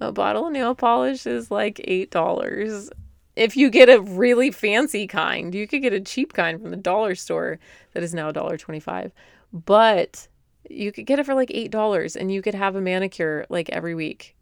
a 0.00 0.12
bottle 0.12 0.46
of 0.46 0.52
nail 0.52 0.74
polish 0.74 1.26
is 1.26 1.50
like 1.50 1.76
$8. 1.88 2.90
If 3.36 3.56
you 3.56 3.70
get 3.70 3.88
a 3.88 4.00
really 4.00 4.50
fancy 4.50 5.06
kind, 5.06 5.54
you 5.54 5.66
could 5.66 5.82
get 5.82 5.92
a 5.92 6.00
cheap 6.00 6.32
kind 6.32 6.60
from 6.60 6.70
the 6.70 6.76
dollar 6.76 7.14
store 7.14 7.58
that 7.92 8.02
is 8.02 8.14
now 8.14 8.30
$1.25. 8.30 9.10
But 9.52 10.28
you 10.68 10.92
could 10.92 11.06
get 11.06 11.18
it 11.18 11.26
for 11.26 11.34
like 11.34 11.50
$8 11.50 12.16
and 12.16 12.32
you 12.32 12.42
could 12.42 12.54
have 12.54 12.76
a 12.76 12.80
manicure 12.80 13.46
like 13.48 13.70
every 13.70 13.94
week 13.94 14.36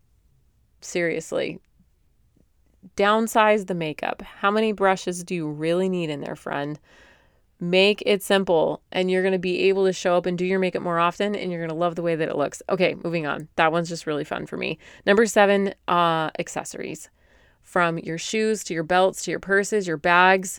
seriously. 0.80 1.60
Downsize 2.96 3.66
the 3.66 3.74
makeup. 3.74 4.22
How 4.22 4.50
many 4.50 4.72
brushes 4.72 5.22
do 5.22 5.34
you 5.34 5.48
really 5.48 5.88
need 5.88 6.10
in 6.10 6.20
there, 6.20 6.36
friend? 6.36 6.78
Make 7.62 8.02
it 8.04 8.24
simple, 8.24 8.82
and 8.90 9.08
you're 9.08 9.22
going 9.22 9.34
to 9.34 9.38
be 9.38 9.68
able 9.68 9.84
to 9.84 9.92
show 9.92 10.16
up 10.16 10.26
and 10.26 10.36
do 10.36 10.44
your 10.44 10.58
makeup 10.58 10.82
more 10.82 10.98
often, 10.98 11.36
and 11.36 11.52
you're 11.52 11.60
going 11.60 11.70
to 11.70 11.76
love 11.76 11.94
the 11.94 12.02
way 12.02 12.16
that 12.16 12.28
it 12.28 12.36
looks. 12.36 12.60
Okay, 12.68 12.96
moving 13.04 13.24
on. 13.24 13.46
That 13.54 13.70
one's 13.70 13.88
just 13.88 14.04
really 14.04 14.24
fun 14.24 14.46
for 14.46 14.56
me. 14.56 14.78
Number 15.06 15.26
seven, 15.26 15.72
uh, 15.86 16.30
accessories. 16.40 17.08
From 17.62 17.98
your 17.98 18.18
shoes 18.18 18.64
to 18.64 18.74
your 18.74 18.82
belts 18.82 19.22
to 19.26 19.30
your 19.30 19.38
purses, 19.38 19.86
your 19.86 19.96
bags, 19.96 20.58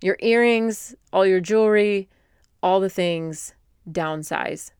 your 0.00 0.16
earrings, 0.20 0.94
all 1.12 1.26
your 1.26 1.40
jewelry, 1.40 2.08
all 2.62 2.80
the 2.80 2.88
things, 2.88 3.52
downsize. 3.90 4.70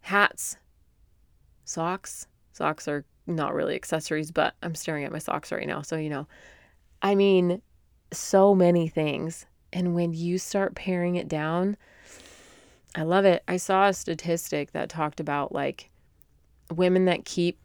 Hats, 0.00 0.56
socks. 1.66 2.26
Socks 2.52 2.88
are 2.88 3.04
not 3.26 3.52
really 3.52 3.74
accessories, 3.74 4.30
but 4.30 4.54
I'm 4.62 4.74
staring 4.74 5.04
at 5.04 5.12
my 5.12 5.18
socks 5.18 5.52
right 5.52 5.66
now. 5.66 5.82
So, 5.82 5.96
you 5.96 6.08
know, 6.08 6.26
I 7.02 7.14
mean, 7.14 7.60
so 8.12 8.54
many 8.54 8.88
things. 8.88 9.44
And 9.72 9.94
when 9.94 10.12
you 10.12 10.38
start 10.38 10.74
paring 10.74 11.16
it 11.16 11.28
down, 11.28 11.76
I 12.94 13.02
love 13.02 13.24
it. 13.24 13.42
I 13.48 13.56
saw 13.56 13.88
a 13.88 13.94
statistic 13.94 14.72
that 14.72 14.88
talked 14.88 15.20
about 15.20 15.52
like 15.52 15.90
women 16.70 17.06
that 17.06 17.24
keep 17.24 17.58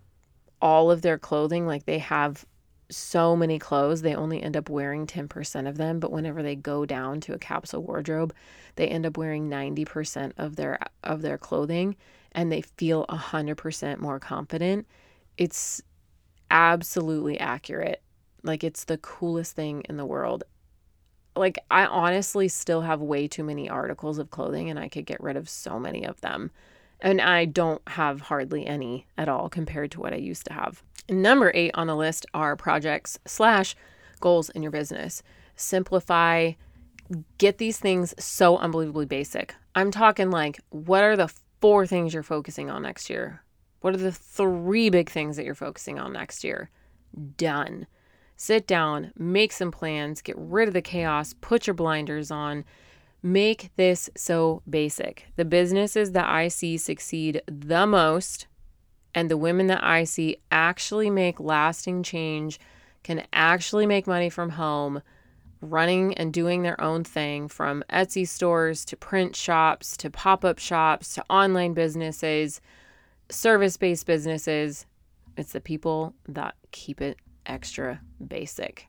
all 0.62 0.90
of 0.90 1.02
their 1.02 1.18
clothing, 1.18 1.68
like 1.68 1.86
they 1.86 2.00
have 2.00 2.46
so 2.90 3.36
many 3.36 3.60
clothes, 3.60 4.02
they 4.02 4.16
only 4.16 4.42
end 4.42 4.56
up 4.56 4.70
wearing 4.70 5.06
10% 5.06 5.68
of 5.68 5.78
them. 5.78 6.00
But 6.00 6.12
whenever 6.12 6.42
they 6.42 6.56
go 6.56 6.86
down 6.86 7.20
to 7.22 7.34
a 7.34 7.38
capsule 7.38 7.84
wardrobe, 7.84 8.34
they 8.76 8.88
end 8.88 9.06
up 9.06 9.18
wearing 9.18 9.50
90% 9.50 10.32
of 10.38 10.56
their 10.56 10.80
of 11.04 11.22
their 11.22 11.38
clothing 11.38 11.98
and 12.32 12.52
they 12.52 12.62
feel 12.62 13.06
100% 13.08 13.98
more 14.00 14.20
confident 14.20 14.86
it's 15.38 15.82
absolutely 16.50 17.40
accurate. 17.40 18.02
Like 18.44 18.64
it's 18.64 18.86
the 18.86 18.98
coolest 18.98 19.56
thing 19.56 19.84
in 19.88 19.98
the 19.98 20.06
world. 20.06 20.44
Like 21.38 21.60
I 21.70 21.86
honestly 21.86 22.48
still 22.48 22.82
have 22.82 23.02
way 23.02 23.28
too 23.28 23.44
many 23.44 23.70
articles 23.70 24.18
of 24.18 24.30
clothing 24.30 24.70
and 24.70 24.80
I 24.80 24.90
could 24.90 25.06
get 25.06 25.22
rid 25.22 25.38
of 25.38 25.50
so 25.50 25.80
many 25.80 26.06
of 26.06 26.20
them. 26.22 26.52
And 27.00 27.22
I 27.22 27.46
don't 27.46 27.82
have 27.90 28.22
hardly 28.22 28.66
any 28.66 29.06
at 29.18 29.30
all 29.30 29.50
compared 29.50 29.92
to 29.92 30.00
what 30.00 30.14
I 30.14 30.18
used 30.18 30.46
to 30.46 30.54
have. 30.54 30.82
Number 31.10 31.52
eight 31.54 31.72
on 31.74 31.88
the 31.88 31.96
list 31.96 32.26
are 32.34 32.56
projects 32.56 33.20
slash 33.26 33.76
goals 34.20 34.50
in 34.50 34.64
your 34.64 34.72
business. 34.72 35.22
Simplify, 35.56 36.54
get 37.38 37.60
these 37.60 37.78
things 37.78 38.14
so 38.20 38.58
unbelievably 38.58 39.06
basic. 39.06 39.56
I'm 39.76 39.92
talking 39.92 40.32
like, 40.32 40.60
what 40.70 41.04
are 41.04 41.16
the 41.16 41.32
four 41.62 41.86
things 41.86 42.14
you're 42.14 42.24
focusing 42.24 42.70
on 42.70 42.82
next 42.82 43.10
year? 43.10 43.44
What 43.82 43.94
are 43.94 43.98
the 43.98 44.12
three 44.12 44.90
big 44.90 45.10
things 45.10 45.38
that 45.38 45.46
you're 45.46 45.56
focusing 45.56 46.00
on 46.00 46.14
next 46.14 46.44
year? 46.44 46.70
Done. 47.38 47.88
Sit 48.38 48.68
down, 48.68 49.12
make 49.18 49.52
some 49.52 49.72
plans, 49.72 50.22
get 50.22 50.36
rid 50.38 50.68
of 50.68 50.74
the 50.74 50.82
chaos, 50.82 51.34
put 51.42 51.68
your 51.68 51.74
blinders 51.74 52.32
on. 52.32 52.64
Make 53.24 53.72
this 53.76 54.10
so 54.16 54.62
basic. 54.70 55.26
The 55.36 55.44
businesses 55.44 56.12
that 56.12 56.30
I 56.30 56.48
see 56.48 56.78
succeed 56.78 57.42
the 57.48 57.86
most 57.86 58.48
and 59.16 59.30
the 59.30 59.38
women 59.38 59.68
that 59.68 59.84
I 59.84 60.04
see 60.04 60.38
actually 60.52 61.10
make 61.10 61.40
lasting 61.40 62.04
change, 62.04 62.60
can 63.02 63.26
actually 63.34 63.88
make 63.88 64.06
money 64.06 64.30
from 64.30 64.52
home, 64.52 65.02
running 65.62 66.14
and 66.14 66.32
doing 66.32 66.62
their 66.62 66.80
own 66.80 67.04
thing 67.04 67.48
from 67.48 67.84
Etsy 67.90 68.28
stores 68.28 68.86
to 68.86 68.96
print 68.96 69.36
shops 69.36 69.98
to 69.98 70.12
pop 70.12 70.46
up 70.46 70.60
shops 70.60 71.16
to 71.16 71.24
online 71.30 71.74
businesses 71.74 72.62
service 73.30 73.78
based 73.78 74.06
businesses, 74.06 74.86
it's 75.36 75.54
the 75.54 75.62
people 75.62 76.14
that 76.28 76.56
keep 76.72 77.02
it 77.02 77.18
extra 77.48 78.02
basic. 78.26 78.88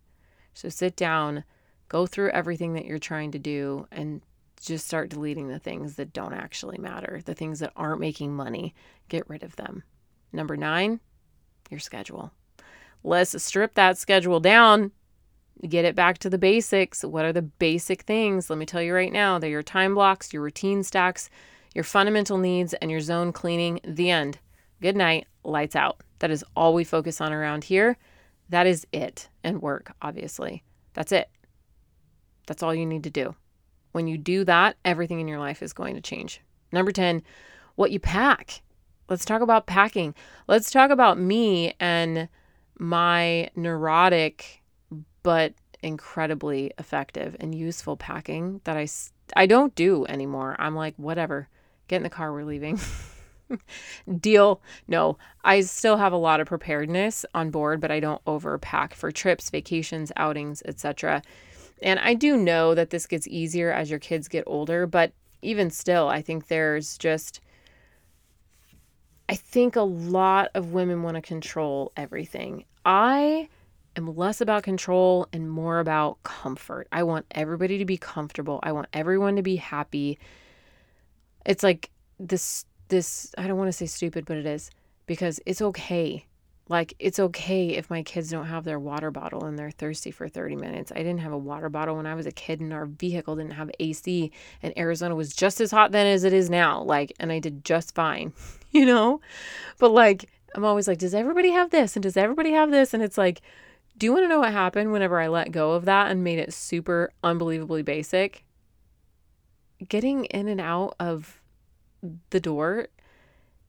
So 0.54 0.68
sit 0.68 0.96
down, 0.96 1.44
go 1.88 2.06
through 2.06 2.30
everything 2.30 2.74
that 2.74 2.84
you're 2.84 2.98
trying 2.98 3.30
to 3.32 3.38
do, 3.38 3.86
and 3.90 4.20
just 4.60 4.86
start 4.86 5.08
deleting 5.08 5.48
the 5.48 5.58
things 5.58 5.96
that 5.96 6.12
don't 6.12 6.34
actually 6.34 6.78
matter, 6.78 7.20
the 7.24 7.34
things 7.34 7.60
that 7.60 7.72
aren't 7.76 8.00
making 8.00 8.34
money. 8.34 8.74
Get 9.08 9.28
rid 9.28 9.42
of 9.42 9.56
them. 9.56 9.84
Number 10.32 10.56
nine, 10.56 11.00
your 11.70 11.80
schedule. 11.80 12.32
Let's 13.04 13.40
strip 13.42 13.74
that 13.74 13.96
schedule 13.96 14.40
down, 14.40 14.90
get 15.66 15.84
it 15.84 15.94
back 15.94 16.18
to 16.18 16.30
the 16.30 16.38
basics. 16.38 17.04
What 17.04 17.24
are 17.24 17.32
the 17.32 17.42
basic 17.42 18.02
things? 18.02 18.50
Let 18.50 18.58
me 18.58 18.66
tell 18.66 18.82
you 18.82 18.92
right 18.92 19.12
now 19.12 19.38
they're 19.38 19.50
your 19.50 19.62
time 19.62 19.94
blocks, 19.94 20.32
your 20.32 20.42
routine 20.42 20.82
stacks, 20.82 21.30
your 21.74 21.84
fundamental 21.84 22.38
needs, 22.38 22.74
and 22.74 22.90
your 22.90 23.00
zone 23.00 23.32
cleaning. 23.32 23.80
The 23.84 24.10
end. 24.10 24.38
Good 24.80 24.96
night. 24.96 25.26
Lights 25.44 25.76
out. 25.76 26.00
That 26.18 26.30
is 26.30 26.44
all 26.56 26.74
we 26.74 26.84
focus 26.84 27.20
on 27.20 27.32
around 27.32 27.64
here. 27.64 27.96
That 28.48 28.66
is 28.66 28.86
it. 28.92 29.28
And 29.44 29.62
work, 29.62 29.92
obviously. 30.02 30.64
That's 30.94 31.12
it. 31.12 31.30
That's 32.46 32.62
all 32.62 32.74
you 32.74 32.86
need 32.86 33.04
to 33.04 33.10
do. 33.10 33.34
When 33.92 34.06
you 34.06 34.18
do 34.18 34.44
that, 34.44 34.76
everything 34.84 35.20
in 35.20 35.28
your 35.28 35.38
life 35.38 35.62
is 35.62 35.72
going 35.72 35.94
to 35.94 36.00
change. 36.00 36.40
Number 36.72 36.92
10, 36.92 37.22
what 37.76 37.90
you 37.90 38.00
pack. 38.00 38.62
Let's 39.08 39.24
talk 39.24 39.40
about 39.40 39.66
packing. 39.66 40.14
Let's 40.46 40.70
talk 40.70 40.90
about 40.90 41.18
me 41.18 41.74
and 41.80 42.28
my 42.78 43.50
neurotic 43.56 44.62
but 45.22 45.54
incredibly 45.82 46.72
effective 46.78 47.36
and 47.40 47.54
useful 47.54 47.96
packing 47.96 48.60
that 48.64 48.76
I 48.76 48.88
I 49.36 49.46
don't 49.46 49.74
do 49.74 50.06
anymore. 50.06 50.56
I'm 50.58 50.74
like 50.74 50.94
whatever. 50.96 51.48
Get 51.86 51.96
in 51.96 52.02
the 52.02 52.10
car, 52.10 52.32
we're 52.32 52.44
leaving. 52.44 52.80
Deal. 54.20 54.60
No, 54.86 55.18
I 55.44 55.60
still 55.60 55.96
have 55.96 56.12
a 56.12 56.16
lot 56.16 56.40
of 56.40 56.48
preparedness 56.48 57.24
on 57.34 57.50
board, 57.50 57.80
but 57.80 57.90
I 57.90 58.00
don't 58.00 58.24
overpack 58.24 58.94
for 58.94 59.10
trips, 59.10 59.50
vacations, 59.50 60.12
outings, 60.16 60.62
etc. 60.66 61.22
And 61.82 61.98
I 62.00 62.14
do 62.14 62.36
know 62.36 62.74
that 62.74 62.90
this 62.90 63.06
gets 63.06 63.28
easier 63.28 63.72
as 63.72 63.90
your 63.90 63.98
kids 63.98 64.28
get 64.28 64.44
older, 64.46 64.86
but 64.86 65.12
even 65.42 65.70
still, 65.70 66.08
I 66.08 66.22
think 66.22 66.48
there's 66.48 66.98
just 66.98 67.40
I 69.30 69.34
think 69.34 69.76
a 69.76 69.82
lot 69.82 70.48
of 70.54 70.72
women 70.72 71.02
want 71.02 71.16
to 71.16 71.20
control 71.20 71.92
everything. 71.98 72.64
I 72.86 73.50
am 73.94 74.16
less 74.16 74.40
about 74.40 74.62
control 74.62 75.28
and 75.34 75.50
more 75.50 75.80
about 75.80 76.22
comfort. 76.22 76.88
I 76.90 77.02
want 77.02 77.26
everybody 77.32 77.76
to 77.76 77.84
be 77.84 77.98
comfortable. 77.98 78.58
I 78.62 78.72
want 78.72 78.88
everyone 78.94 79.36
to 79.36 79.42
be 79.42 79.56
happy 79.56 80.18
it's 81.48 81.62
like 81.62 81.90
this 82.20 82.66
this 82.88 83.32
I 83.38 83.46
don't 83.46 83.58
want 83.58 83.68
to 83.68 83.72
say 83.72 83.86
stupid, 83.86 84.24
but 84.24 84.36
it 84.36 84.46
is 84.46 84.70
because 85.06 85.40
it's 85.46 85.62
okay. 85.62 86.26
Like 86.68 86.94
it's 86.98 87.18
okay 87.18 87.70
if 87.70 87.88
my 87.88 88.02
kids 88.02 88.30
don't 88.30 88.46
have 88.46 88.64
their 88.64 88.78
water 88.78 89.10
bottle 89.10 89.44
and 89.44 89.58
they're 89.58 89.70
thirsty 89.70 90.10
for 90.10 90.28
30 90.28 90.56
minutes. 90.56 90.92
I 90.92 90.98
didn't 90.98 91.20
have 91.20 91.32
a 91.32 91.38
water 91.38 91.70
bottle 91.70 91.96
when 91.96 92.06
I 92.06 92.14
was 92.14 92.26
a 92.26 92.30
kid 92.30 92.60
and 92.60 92.74
our 92.74 92.84
vehicle 92.84 93.36
didn't 93.36 93.52
have 93.52 93.70
AC 93.80 94.30
and 94.62 94.76
Arizona 94.76 95.14
was 95.14 95.34
just 95.34 95.62
as 95.62 95.70
hot 95.70 95.92
then 95.92 96.06
as 96.06 96.24
it 96.24 96.34
is 96.34 96.50
now. 96.50 96.82
Like 96.82 97.12
and 97.18 97.32
I 97.32 97.38
did 97.38 97.64
just 97.64 97.94
fine, 97.94 98.32
you 98.70 98.84
know? 98.84 99.20
But 99.78 99.92
like 99.92 100.28
I'm 100.54 100.64
always 100.64 100.88
like, 100.88 100.98
does 100.98 101.14
everybody 101.14 101.50
have 101.52 101.70
this? 101.70 101.96
And 101.96 102.02
does 102.02 102.16
everybody 102.16 102.52
have 102.52 102.70
this? 102.70 102.92
And 102.92 103.02
it's 103.02 103.18
like 103.18 103.40
Do 103.96 104.06
you 104.06 104.12
want 104.12 104.24
to 104.24 104.28
know 104.28 104.40
what 104.40 104.52
happened 104.52 104.92
whenever 104.92 105.18
I 105.18 105.28
let 105.28 105.52
go 105.52 105.72
of 105.72 105.86
that 105.86 106.10
and 106.10 106.22
made 106.22 106.38
it 106.38 106.52
super 106.52 107.10
unbelievably 107.24 107.82
basic? 107.82 108.44
Getting 109.88 110.26
in 110.26 110.48
and 110.48 110.60
out 110.60 110.96
of 111.00 111.37
the 112.30 112.40
door 112.40 112.88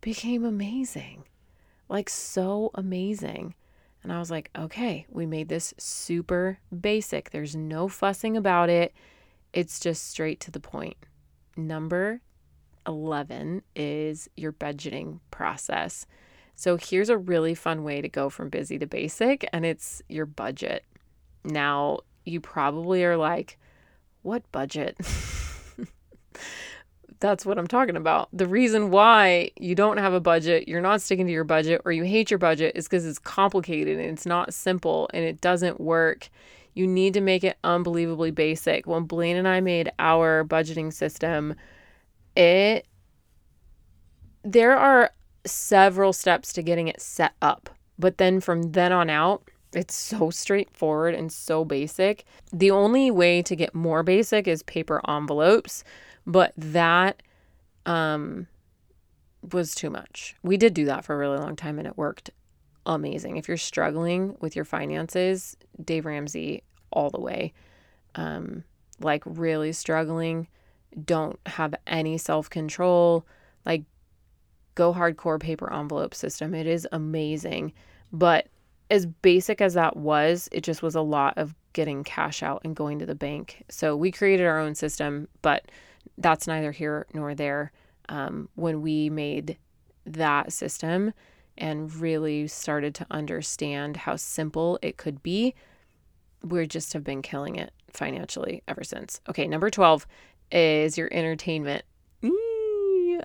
became 0.01 0.45
amazing. 0.45 1.23
Like, 1.87 2.09
so 2.09 2.71
amazing. 2.75 3.55
And 4.03 4.13
I 4.13 4.19
was 4.19 4.31
like, 4.31 4.49
okay, 4.57 5.05
we 5.09 5.25
made 5.25 5.49
this 5.49 5.73
super 5.77 6.59
basic. 6.77 7.31
There's 7.31 7.55
no 7.55 7.87
fussing 7.87 8.37
about 8.37 8.69
it. 8.69 8.93
It's 9.51 9.79
just 9.79 10.09
straight 10.09 10.39
to 10.41 10.51
the 10.51 10.59
point. 10.59 10.97
Number 11.57 12.21
11 12.87 13.63
is 13.75 14.29
your 14.35 14.53
budgeting 14.53 15.19
process. 15.31 16.05
So 16.55 16.77
here's 16.77 17.09
a 17.09 17.17
really 17.17 17.55
fun 17.55 17.83
way 17.83 18.01
to 18.01 18.09
go 18.09 18.29
from 18.29 18.49
busy 18.49 18.77
to 18.79 18.87
basic, 18.87 19.47
and 19.53 19.65
it's 19.65 20.01
your 20.09 20.25
budget. 20.25 20.83
Now, 21.43 21.99
you 22.25 22.41
probably 22.41 23.03
are 23.05 23.17
like, 23.17 23.57
what 24.21 24.49
budget? 24.51 24.97
That's 27.19 27.45
what 27.45 27.57
I'm 27.57 27.67
talking 27.67 27.97
about. 27.97 28.29
The 28.31 28.47
reason 28.47 28.91
why 28.91 29.51
you 29.59 29.75
don't 29.75 29.97
have 29.97 30.13
a 30.13 30.21
budget, 30.21 30.67
you're 30.67 30.81
not 30.81 31.01
sticking 31.01 31.25
to 31.25 31.31
your 31.31 31.43
budget, 31.43 31.81
or 31.83 31.91
you 31.91 32.03
hate 32.03 32.31
your 32.31 32.37
budget 32.37 32.73
is 32.75 32.87
because 32.87 33.05
it's 33.05 33.19
complicated 33.19 33.99
and 33.99 34.09
it's 34.09 34.25
not 34.25 34.53
simple 34.53 35.09
and 35.13 35.25
it 35.25 35.41
doesn't 35.41 35.81
work. 35.81 36.29
You 36.73 36.87
need 36.87 37.13
to 37.15 37.21
make 37.21 37.43
it 37.43 37.57
unbelievably 37.63 38.31
basic. 38.31 38.87
When 38.87 39.03
Blaine 39.03 39.35
and 39.35 39.47
I 39.47 39.59
made 39.59 39.91
our 39.99 40.45
budgeting 40.45 40.93
system, 40.93 41.55
it 42.35 42.85
there 44.43 44.77
are 44.77 45.11
several 45.45 46.13
steps 46.13 46.53
to 46.53 46.61
getting 46.61 46.87
it 46.87 47.01
set 47.01 47.33
up. 47.41 47.69
But 47.97 48.17
then 48.17 48.39
from 48.39 48.71
then 48.71 48.93
on 48.93 49.09
out, 49.09 49.43
it's 49.73 49.93
so 49.93 50.29
straightforward 50.29 51.13
and 51.13 51.31
so 51.31 51.65
basic. 51.65 52.23
The 52.51 52.71
only 52.71 53.11
way 53.11 53.41
to 53.43 53.55
get 53.55 53.75
more 53.75 54.01
basic 54.03 54.47
is 54.47 54.63
paper 54.63 55.01
envelopes, 55.07 55.83
but 56.29 56.53
that 56.55 57.23
um 57.85 58.47
was 59.51 59.73
too 59.73 59.89
much. 59.89 60.35
We 60.43 60.57
did 60.57 60.73
do 60.73 60.85
that 60.85 61.03
for 61.03 61.15
a 61.15 61.17
really 61.17 61.37
long 61.37 61.55
time 61.55 61.79
and 61.79 61.87
it 61.87 61.97
worked 61.97 62.29
amazing. 62.85 63.37
If 63.37 63.47
you're 63.47 63.57
struggling 63.57 64.35
with 64.39 64.55
your 64.55 64.65
finances, 64.65 65.57
Dave 65.83 66.05
Ramsey 66.05 66.63
all 66.91 67.09
the 67.09 67.19
way. 67.19 67.53
Um 68.15 68.63
like 69.01 69.23
really 69.25 69.71
struggling, 69.71 70.47
don't 71.05 71.39
have 71.45 71.73
any 71.87 72.17
self-control, 72.17 73.25
like 73.65 73.83
go 74.75 74.93
hardcore 74.93 75.39
paper 75.39 75.71
envelope 75.73 76.13
system. 76.13 76.53
It 76.53 76.67
is 76.67 76.87
amazing. 76.91 77.73
But 78.11 78.47
as 78.91 79.05
basic 79.05 79.61
as 79.61 79.73
that 79.75 79.95
was, 79.97 80.49
it 80.51 80.61
just 80.61 80.83
was 80.83 80.95
a 80.95 81.01
lot 81.01 81.37
of 81.37 81.55
getting 81.73 82.03
cash 82.03 82.43
out 82.43 82.61
and 82.63 82.75
going 82.75 82.99
to 82.99 83.05
the 83.05 83.15
bank. 83.15 83.63
So 83.69 83.95
we 83.95 84.11
created 84.11 84.45
our 84.45 84.59
own 84.59 84.75
system, 84.75 85.27
but 85.41 85.65
that's 86.17 86.47
neither 86.47 86.71
here 86.71 87.05
nor 87.13 87.35
there. 87.35 87.71
Um, 88.07 88.49
when 88.55 88.81
we 88.81 89.09
made 89.09 89.57
that 90.05 90.51
system 90.51 91.13
and 91.57 91.93
really 91.95 92.47
started 92.47 92.95
to 92.95 93.05
understand 93.11 93.97
how 93.97 94.15
simple 94.15 94.79
it 94.81 94.97
could 94.97 95.21
be, 95.21 95.53
we 96.43 96.65
just 96.67 96.93
have 96.93 97.03
been 97.03 97.21
killing 97.21 97.55
it 97.55 97.71
financially 97.91 98.63
ever 98.67 98.83
since. 98.83 99.21
Okay, 99.29 99.47
number 99.47 99.69
12 99.69 100.07
is 100.51 100.97
your 100.97 101.09
entertainment. 101.11 101.83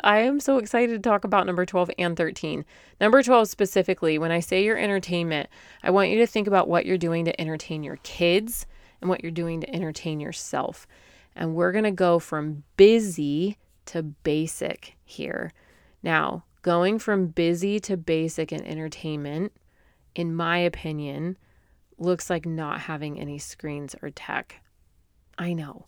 I 0.03 0.19
am 0.19 0.41
so 0.41 0.59
excited 0.59 0.93
to 0.93 1.09
talk 1.09 1.25
about 1.25 1.47
number 1.47 1.65
12 1.65 1.91
and 1.99 2.17
13. 2.17 2.65
Number 3.01 3.23
12 3.23 3.49
specifically, 3.49 4.19
when 4.19 4.33
I 4.33 4.41
say 4.41 4.65
your 4.65 4.77
entertainment, 4.77 5.49
I 5.83 5.91
want 5.91 6.11
you 6.11 6.19
to 6.19 6.27
think 6.27 6.47
about 6.47 6.69
what 6.69 6.87
you're 6.87 6.99
doing 6.99 7.25
to 7.27 7.41
entertain 7.41 7.83
your 7.83 7.99
kids 8.03 8.67
and 9.01 9.09
what 9.09 9.23
you're 9.23 9.31
doing 9.31 9.61
to 9.61 9.75
entertain 9.75 10.21
yourself. 10.21 10.87
And 11.37 11.55
we're 11.55 11.73
going 11.73 11.85
to 11.85 11.91
go 11.91 12.19
from 12.19 12.65
busy 12.77 13.59
to 13.87 14.03
basic 14.03 14.97
here. 15.05 15.53
Now, 16.03 16.45
going 16.63 16.99
from 16.99 17.29
busy 17.29 17.81
to 17.81 17.97
basic 17.97 18.53
in 18.53 18.65
entertainment, 18.65 19.53
in 20.15 20.35
my 20.35 20.59
opinion, 20.59 21.37
looks 21.99 22.31
like 22.31 22.47
not 22.47 22.81
having 22.81 23.19
any 23.19 23.39
screens 23.39 23.95
or 24.03 24.11
tech. 24.11 24.63
I 25.37 25.53
know, 25.53 25.87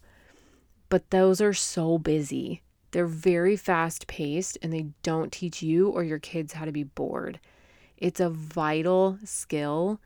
but 0.88 1.10
those 1.10 1.40
are 1.40 1.52
so 1.52 1.98
busy. 1.98 2.62
They're 2.90 3.06
very 3.06 3.56
fast 3.56 4.06
paced 4.06 4.58
and 4.62 4.72
they 4.72 4.86
don't 5.02 5.32
teach 5.32 5.62
you 5.62 5.88
or 5.88 6.02
your 6.02 6.18
kids 6.18 6.54
how 6.54 6.64
to 6.64 6.72
be 6.72 6.84
bored. 6.84 7.40
It's 7.96 8.20
a 8.20 8.30
vital 8.30 9.18
skill 9.24 10.00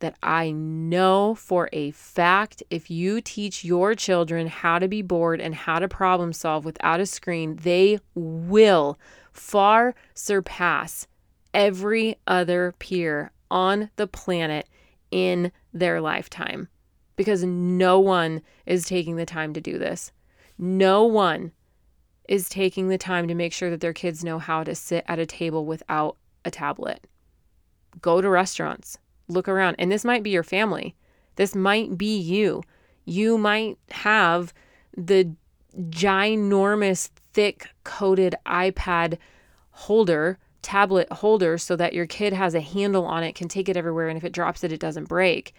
that 0.00 0.16
I 0.22 0.50
know 0.50 1.34
for 1.34 1.68
a 1.72 1.90
fact 1.92 2.62
if 2.70 2.90
you 2.90 3.20
teach 3.20 3.64
your 3.64 3.94
children 3.94 4.46
how 4.46 4.78
to 4.78 4.88
be 4.88 5.02
bored 5.02 5.40
and 5.40 5.54
how 5.54 5.78
to 5.78 5.88
problem 5.88 6.32
solve 6.32 6.64
without 6.64 7.00
a 7.00 7.06
screen, 7.06 7.56
they 7.56 7.98
will 8.14 8.98
far 9.32 9.94
surpass 10.14 11.06
every 11.54 12.16
other 12.26 12.74
peer 12.78 13.30
on 13.50 13.90
the 13.96 14.06
planet 14.06 14.68
in 15.10 15.50
their 15.72 16.00
lifetime 16.00 16.68
because 17.16 17.42
no 17.44 17.98
one 17.98 18.42
is 18.66 18.84
taking 18.84 19.16
the 19.16 19.26
time 19.26 19.54
to 19.54 19.60
do 19.60 19.78
this. 19.78 20.12
No 20.58 21.04
one 21.04 21.52
is 22.28 22.48
taking 22.48 22.88
the 22.88 22.98
time 22.98 23.28
to 23.28 23.34
make 23.34 23.52
sure 23.52 23.70
that 23.70 23.80
their 23.80 23.92
kids 23.92 24.24
know 24.24 24.38
how 24.38 24.64
to 24.64 24.74
sit 24.74 25.04
at 25.06 25.18
a 25.18 25.26
table 25.26 25.64
without 25.64 26.16
a 26.44 26.50
tablet. 26.50 27.06
Go 28.00 28.20
to 28.20 28.28
restaurants, 28.28 28.98
look 29.28 29.48
around, 29.48 29.76
and 29.78 29.90
this 29.90 30.04
might 30.04 30.22
be 30.22 30.30
your 30.30 30.42
family. 30.42 30.94
This 31.36 31.54
might 31.54 31.98
be 31.98 32.16
you. 32.16 32.62
You 33.04 33.38
might 33.38 33.78
have 33.90 34.52
the 34.96 35.32
ginormous, 35.76 37.10
thick 37.32 37.68
coated 37.84 38.34
iPad 38.46 39.18
holder, 39.70 40.38
tablet 40.62 41.10
holder, 41.12 41.58
so 41.58 41.76
that 41.76 41.92
your 41.92 42.06
kid 42.06 42.32
has 42.32 42.54
a 42.54 42.60
handle 42.60 43.04
on 43.04 43.22
it, 43.22 43.34
can 43.34 43.48
take 43.48 43.68
it 43.68 43.76
everywhere, 43.76 44.08
and 44.08 44.16
if 44.16 44.24
it 44.24 44.32
drops 44.32 44.64
it, 44.64 44.72
it 44.72 44.80
doesn't 44.80 45.08
break. 45.08 45.54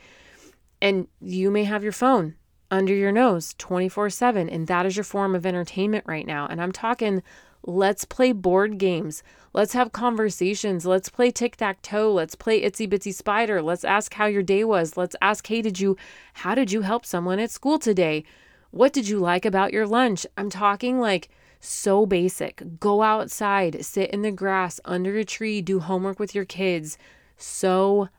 And 0.82 1.08
you 1.22 1.52
may 1.52 1.64
have 1.64 1.84
your 1.84 1.92
phone 1.92 2.36
under 2.70 2.94
your 2.94 3.12
nose 3.12 3.56
24 3.58 4.10
7. 4.10 4.50
And 4.50 4.68
that 4.68 4.86
is 4.86 4.96
your 4.96 5.04
form 5.04 5.36
of 5.36 5.46
entertainment 5.46 6.06
right 6.08 6.26
now. 6.26 6.48
And 6.48 6.62
I'm 6.62 6.72
talking, 6.72 7.24
let's 7.64 8.06
play 8.06 8.32
board 8.32 8.78
games. 8.78 9.24
Let's 9.58 9.74
have 9.74 9.92
conversations. 9.92 10.86
Let's 10.86 11.10
play 11.10 11.32
tic 11.32 11.56
tac 11.56 11.82
toe. 11.82 12.14
Let's 12.14 12.36
play 12.36 12.62
itsy 12.62 12.88
bitsy 12.88 13.12
spider. 13.12 13.60
Let's 13.60 13.84
ask 13.84 14.14
how 14.14 14.28
your 14.28 14.44
day 14.44 14.64
was. 14.64 14.96
Let's 14.96 15.16
ask, 15.20 15.48
hey, 15.48 15.64
did 15.64 15.80
you, 15.80 15.98
how 16.34 16.54
did 16.54 16.72
you 16.72 16.82
help 16.84 17.08
someone 17.08 17.40
at 17.40 17.50
school 17.50 17.80
today? 17.80 18.24
What 18.70 18.94
did 18.94 19.10
you 19.10 19.18
like 19.18 19.46
about 19.46 19.74
your 19.74 19.88
lunch? 19.88 20.28
I'm 20.38 20.52
talking 20.52 21.00
like 21.00 21.30
so 21.60 22.06
basic. 22.06 22.80
Go 22.80 23.02
outside, 23.02 23.84
sit 23.84 24.12
in 24.12 24.22
the 24.22 24.32
grass 24.32 24.80
under 24.86 25.18
a 25.18 25.26
tree, 25.26 25.64
do 25.64 25.80
homework 25.80 26.20
with 26.20 26.36
your 26.36 26.46
kids. 26.46 27.00
So 27.36 28.10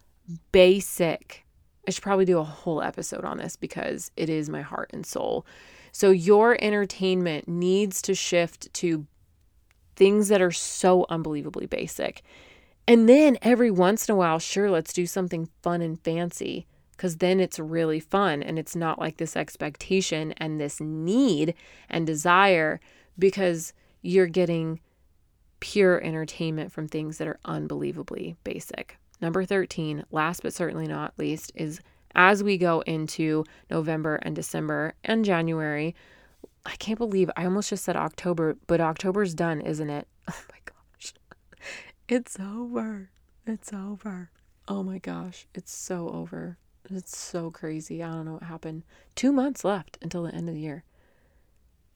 basic. 0.51 1.47
I 1.87 1.93
should 1.93 2.03
probably 2.03 2.25
do 2.25 2.41
a 2.41 2.43
whole 2.43 2.83
episode 2.83 3.25
on 3.25 3.39
this 3.39 3.55
because 3.55 4.11
it 4.17 4.29
is 4.29 4.51
my 4.51 4.63
heart 4.63 4.91
and 4.93 5.07
soul. 5.07 5.47
So, 5.93 6.11
your 6.11 6.59
entertainment 6.61 7.47
needs 7.47 8.03
to 8.03 8.15
shift 8.17 8.75
to 8.75 9.07
things 9.99 10.29
that 10.29 10.41
are 10.41 10.53
so 10.53 11.05
unbelievably 11.11 11.67
basic. 11.67 12.23
And 12.87 13.09
then 13.09 13.37
every 13.43 13.71
once 13.71 14.09
in 14.09 14.15
a 14.15 14.17
while, 14.17 14.39
sure, 14.39 14.71
let's 14.71 14.93
do 14.93 15.07
something 15.07 15.51
fun 15.61 15.83
and 15.83 16.01
fancy 16.03 16.67
because 16.93 17.17
then 17.17 17.41
it's 17.41 17.59
really 17.59 18.01
fun 18.01 18.43
and 18.43 18.59
it's 18.59 18.77
not 18.77 18.99
like 18.99 19.17
this 19.17 19.37
expectation 19.37 20.33
and 20.37 20.61
this 20.61 20.81
need 20.81 21.55
and 21.91 22.07
desire 22.07 22.81
because 23.19 23.73
you're 24.01 24.27
getting 24.27 24.81
pure 25.61 26.01
entertainment 26.03 26.71
from 26.71 26.87
things 26.87 27.19
that 27.19 27.29
are 27.29 27.41
unbelievably 27.45 28.37
basic. 28.45 28.97
Number 29.21 29.45
13, 29.45 30.05
last 30.13 30.43
but 30.45 30.55
certainly 30.55 30.87
not 30.87 31.13
least, 31.19 31.51
is 31.57 31.81
as 32.15 32.43
we 32.43 32.57
go 32.57 32.81
into 32.83 33.45
November 33.69 34.17
and 34.23 34.35
December 34.35 34.95
and 35.03 35.25
January. 35.25 35.95
I 36.69 36.77
can't 36.77 36.99
believe 36.99 37.31
I 37.35 37.45
almost 37.45 37.71
just 37.71 37.85
said 37.85 37.97
October, 37.97 38.59
but 38.67 38.79
October's 38.81 39.35
done, 39.35 39.61
isn't 39.61 39.91
it? 39.91 40.07
Oh 40.29 40.45
my 40.51 40.59
gosh. 40.67 41.15
It's 42.09 42.39
over. 42.39 43.09
It's 43.47 43.73
over. 43.73 44.31
Oh 44.69 44.83
my 44.83 44.99
gosh. 44.99 45.47
It's 45.55 45.73
so 45.73 46.11
over. 46.11 46.59
It's 46.91 47.17
so 47.17 47.51
crazy. 47.51 48.03
I 48.03 48.09
don't 48.09 48.27
know 48.27 48.35
what 48.35 48.43
happened. 48.43 48.83
Two 49.15 49.33
months 49.33 49.65
left 49.65 49.97
until 50.03 50.25
the 50.25 50.35
end 50.35 50.51
of 50.51 50.55
the 50.55 50.61
year. 50.61 50.85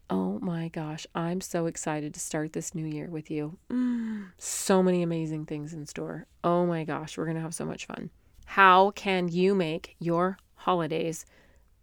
Oh 0.09 0.39
my 0.41 0.69
gosh, 0.69 1.07
I'm 1.15 1.41
so 1.41 1.67
excited 1.67 2.13
to 2.15 2.21
start 2.21 2.53
this 2.53 2.75
new 2.75 2.85
year 2.87 3.09
with 3.09 3.31
you. 3.31 3.59
Mm, 3.71 4.29
so 4.39 4.83
many 4.83 5.03
amazing 5.03 5.47
things 5.47 5.73
in 5.73 5.87
store. 5.87 6.27
Oh 6.43 6.67
my 6.67 6.85
gosh, 6.85 7.17
we're 7.17 7.25
going 7.25 7.37
to 7.37 7.43
have 7.43 7.55
so 7.55 7.65
much 7.65 7.87
fun. 7.87 8.11
How 8.47 8.91
can 8.91 9.29
you 9.29 9.55
make 9.55 9.97
your 9.99 10.39
holidays 10.55 11.25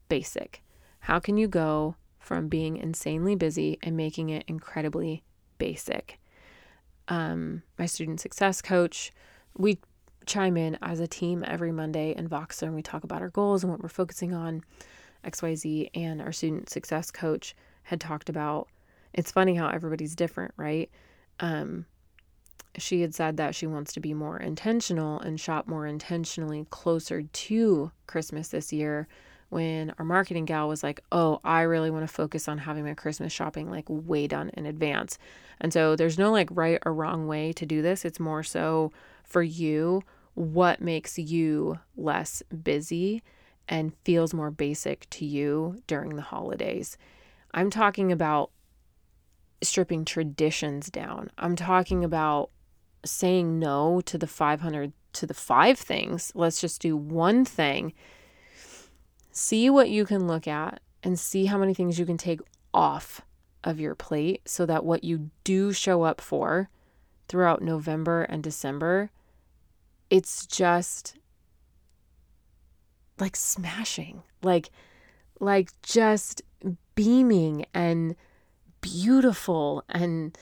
basic? 0.09 0.61
How 1.01 1.19
can 1.19 1.37
you 1.37 1.47
go 1.47 1.95
from 2.29 2.47
being 2.47 2.77
insanely 2.77 3.33
busy 3.33 3.79
and 3.81 3.97
making 3.97 4.29
it 4.29 4.43
incredibly 4.47 5.23
basic? 5.57 6.19
Um, 7.07 7.63
my 7.79 7.87
student 7.87 8.19
success 8.19 8.61
coach, 8.61 9.11
we 9.57 9.79
chime 10.27 10.55
in 10.55 10.77
as 10.83 10.99
a 10.99 11.07
team 11.07 11.43
every 11.47 11.71
Monday 11.71 12.13
in 12.15 12.29
Voxer 12.29 12.67
and 12.67 12.75
we 12.75 12.83
talk 12.83 13.03
about 13.03 13.23
our 13.23 13.31
goals 13.31 13.63
and 13.63 13.71
what 13.71 13.81
we're 13.81 13.89
focusing 13.89 14.31
on. 14.31 14.61
XYZ 15.23 15.89
and 15.95 16.21
our 16.21 16.31
student 16.31 16.69
success 16.69 17.09
coach 17.09 17.55
had 17.81 17.99
talked 17.99 18.29
about 18.29 18.67
it's 19.11 19.31
funny 19.31 19.55
how 19.55 19.67
everybody's 19.67 20.15
different, 20.15 20.53
right? 20.55 20.87
Um, 21.39 21.87
she 22.77 23.01
had 23.01 23.15
said 23.15 23.37
that 23.37 23.55
she 23.55 23.65
wants 23.65 23.91
to 23.93 23.99
be 23.99 24.13
more 24.13 24.37
intentional 24.37 25.19
and 25.19 25.39
shop 25.39 25.67
more 25.67 25.87
intentionally 25.87 26.67
closer 26.69 27.23
to 27.23 27.91
Christmas 28.05 28.49
this 28.49 28.71
year 28.71 29.07
when 29.49 29.93
our 29.97 30.05
marketing 30.05 30.45
gal 30.45 30.67
was 30.67 30.83
like, 30.83 31.01
"Oh, 31.11 31.39
I 31.43 31.61
really 31.61 31.89
want 31.89 32.07
to 32.07 32.13
focus 32.13 32.47
on 32.47 32.59
having 32.59 32.85
my 32.85 32.93
Christmas 32.93 33.33
shopping 33.33 33.69
like 33.69 33.85
way 33.87 34.27
done 34.27 34.49
in 34.53 34.65
advance." 34.65 35.17
And 35.59 35.73
so 35.73 35.95
there's 35.95 36.17
no 36.17 36.31
like 36.31 36.49
right 36.51 36.79
or 36.85 36.93
wrong 36.93 37.27
way 37.27 37.53
to 37.53 37.65
do 37.65 37.81
this. 37.81 38.05
It's 38.05 38.19
more 38.19 38.43
so 38.43 38.91
for 39.23 39.43
you 39.43 40.03
what 40.35 40.81
makes 40.81 41.17
you 41.17 41.79
less 41.97 42.41
busy 42.63 43.21
and 43.67 43.93
feels 44.03 44.33
more 44.33 44.51
basic 44.51 45.09
to 45.11 45.25
you 45.25 45.81
during 45.85 46.15
the 46.15 46.21
holidays. 46.21 46.97
I'm 47.53 47.69
talking 47.69 48.11
about 48.11 48.51
stripping 49.61 50.05
traditions 50.05 50.89
down. 50.89 51.29
I'm 51.37 51.55
talking 51.55 52.03
about 52.03 52.51
saying 53.05 53.59
no 53.59 54.01
to 54.01 54.17
the 54.17 54.27
500 54.27 54.93
to 55.11 55.25
the 55.25 55.33
five 55.33 55.77
things. 55.77 56.31
Let's 56.35 56.61
just 56.61 56.81
do 56.81 56.95
one 56.95 57.45
thing. 57.45 57.93
See 59.41 59.69
what 59.69 59.89
you 59.89 60.03
can 60.03 60.27
look 60.27 60.49
at 60.49 60.81
and 61.01 61.17
see 61.17 61.45
how 61.45 61.57
many 61.57 61.73
things 61.73 61.97
you 61.97 62.05
can 62.05 62.17
take 62.17 62.41
off 62.73 63.21
of 63.63 63.79
your 63.79 63.95
plate 63.95 64.41
so 64.43 64.65
that 64.65 64.83
what 64.83 65.05
you 65.05 65.29
do 65.45 65.71
show 65.71 66.03
up 66.03 66.19
for 66.19 66.69
throughout 67.29 67.61
November 67.61 68.23
and 68.23 68.43
December, 68.43 69.11
it's 70.09 70.45
just 70.45 71.15
like 73.17 73.37
smashing. 73.37 74.23
Like 74.43 74.71
like 75.39 75.69
just 75.83 76.41
beaming 76.95 77.65
and 77.73 78.17
beautiful 78.81 79.85
and 79.87 80.37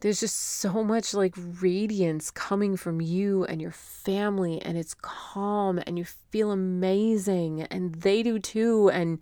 there's 0.00 0.20
just 0.20 0.36
so 0.36 0.82
much 0.82 1.12
like 1.12 1.34
radiance 1.60 2.30
coming 2.30 2.76
from 2.76 3.00
you 3.00 3.44
and 3.44 3.60
your 3.60 3.70
family 3.70 4.60
and 4.62 4.78
it's 4.78 4.94
calm 4.94 5.78
and 5.86 5.98
you 5.98 6.04
feel 6.04 6.50
amazing 6.50 7.62
and 7.62 7.94
they 7.96 8.22
do 8.22 8.38
too 8.38 8.90
and 8.90 9.20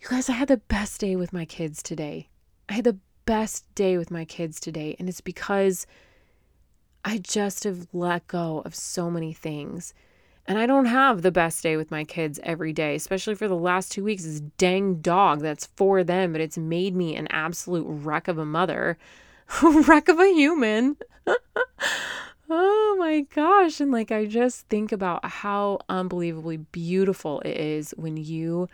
you 0.00 0.08
guys 0.08 0.28
I 0.28 0.32
had 0.32 0.48
the 0.48 0.56
best 0.56 1.00
day 1.00 1.16
with 1.16 1.32
my 1.32 1.44
kids 1.44 1.82
today. 1.82 2.28
I 2.68 2.74
had 2.74 2.84
the 2.84 2.98
best 3.24 3.72
day 3.74 3.96
with 3.96 4.10
my 4.10 4.24
kids 4.24 4.58
today 4.58 4.96
and 4.98 5.08
it's 5.08 5.20
because 5.20 5.86
I 7.04 7.18
just 7.18 7.64
have 7.64 7.86
let 7.92 8.26
go 8.26 8.62
of 8.64 8.74
so 8.74 9.10
many 9.10 9.32
things. 9.32 9.94
And 10.46 10.58
I 10.58 10.66
don't 10.66 10.86
have 10.86 11.20
the 11.20 11.30
best 11.30 11.62
day 11.62 11.76
with 11.76 11.90
my 11.90 12.04
kids 12.04 12.40
every 12.42 12.72
day, 12.72 12.94
especially 12.94 13.34
for 13.34 13.48
the 13.48 13.54
last 13.54 13.92
two 13.92 14.02
weeks. 14.02 14.24
This 14.24 14.40
dang 14.56 14.96
dog 15.02 15.40
that's 15.40 15.66
for 15.76 16.02
them, 16.02 16.32
but 16.32 16.40
it's 16.40 16.56
made 16.56 16.96
me 16.96 17.14
an 17.16 17.28
absolute 17.28 17.84
wreck 17.86 18.28
of 18.28 18.38
a 18.38 18.46
mother, 18.46 18.96
wreck 19.62 20.08
of 20.08 20.18
a 20.18 20.32
human. 20.32 20.96
oh 22.50 22.96
my 22.98 23.20
gosh. 23.34 23.80
And 23.80 23.92
like, 23.92 24.10
I 24.10 24.26
just 24.26 24.68
think 24.68 24.92
about 24.92 25.24
how 25.24 25.80
unbelievably 25.88 26.58
beautiful 26.72 27.40
it 27.40 27.56
is 27.56 27.94
when 27.96 28.16
you 28.16 28.68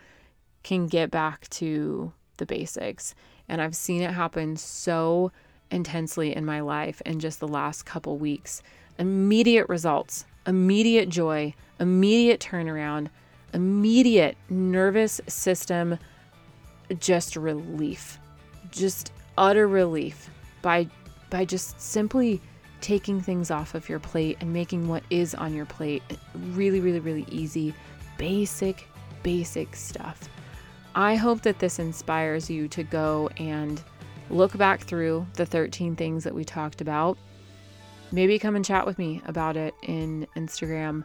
can 0.63 0.87
get 0.87 1.11
back 1.11 1.47
to 1.49 2.11
the 2.37 2.45
basics. 2.45 3.15
And 3.47 3.61
I've 3.61 3.75
seen 3.75 4.01
it 4.01 4.11
happen 4.11 4.57
so 4.57 5.31
intensely 5.71 6.35
in 6.35 6.45
my 6.45 6.61
life 6.61 7.01
in 7.05 7.19
just 7.19 7.39
the 7.39 7.47
last 7.47 7.85
couple 7.85 8.17
weeks. 8.17 8.61
Immediate 8.97 9.69
results, 9.69 10.25
immediate 10.47 11.09
joy, 11.09 11.53
immediate 11.79 12.39
turnaround, 12.39 13.09
immediate 13.53 14.37
nervous 14.49 15.21
system 15.27 15.97
just 16.99 17.35
relief. 17.35 18.19
Just 18.71 19.11
utter 19.37 19.67
relief 19.67 20.29
by 20.65 20.87
by 21.29 21.45
just 21.45 21.79
simply 21.79 22.41
taking 22.81 23.21
things 23.21 23.51
off 23.51 23.75
of 23.75 23.87
your 23.87 23.99
plate 23.99 24.35
and 24.41 24.51
making 24.51 24.87
what 24.87 25.03
is 25.11 25.35
on 25.35 25.53
your 25.53 25.67
plate 25.67 26.01
really 26.53 26.79
really 26.79 26.99
really 26.99 27.25
easy, 27.29 27.71
basic 28.17 28.87
basic 29.21 29.75
stuff. 29.75 30.27
I 30.95 31.15
hope 31.15 31.41
that 31.41 31.59
this 31.59 31.77
inspires 31.77 32.49
you 32.49 32.67
to 32.69 32.81
go 32.81 33.29
and 33.37 33.81
look 34.31 34.57
back 34.57 34.81
through 34.81 35.27
the 35.35 35.45
13 35.45 35.95
things 35.95 36.23
that 36.23 36.33
we 36.33 36.43
talked 36.43 36.81
about. 36.81 37.17
Maybe 38.11 38.39
come 38.39 38.55
and 38.55 38.65
chat 38.65 38.87
with 38.87 38.97
me 38.97 39.21
about 39.27 39.57
it 39.57 39.75
in 39.83 40.25
Instagram 40.35 41.03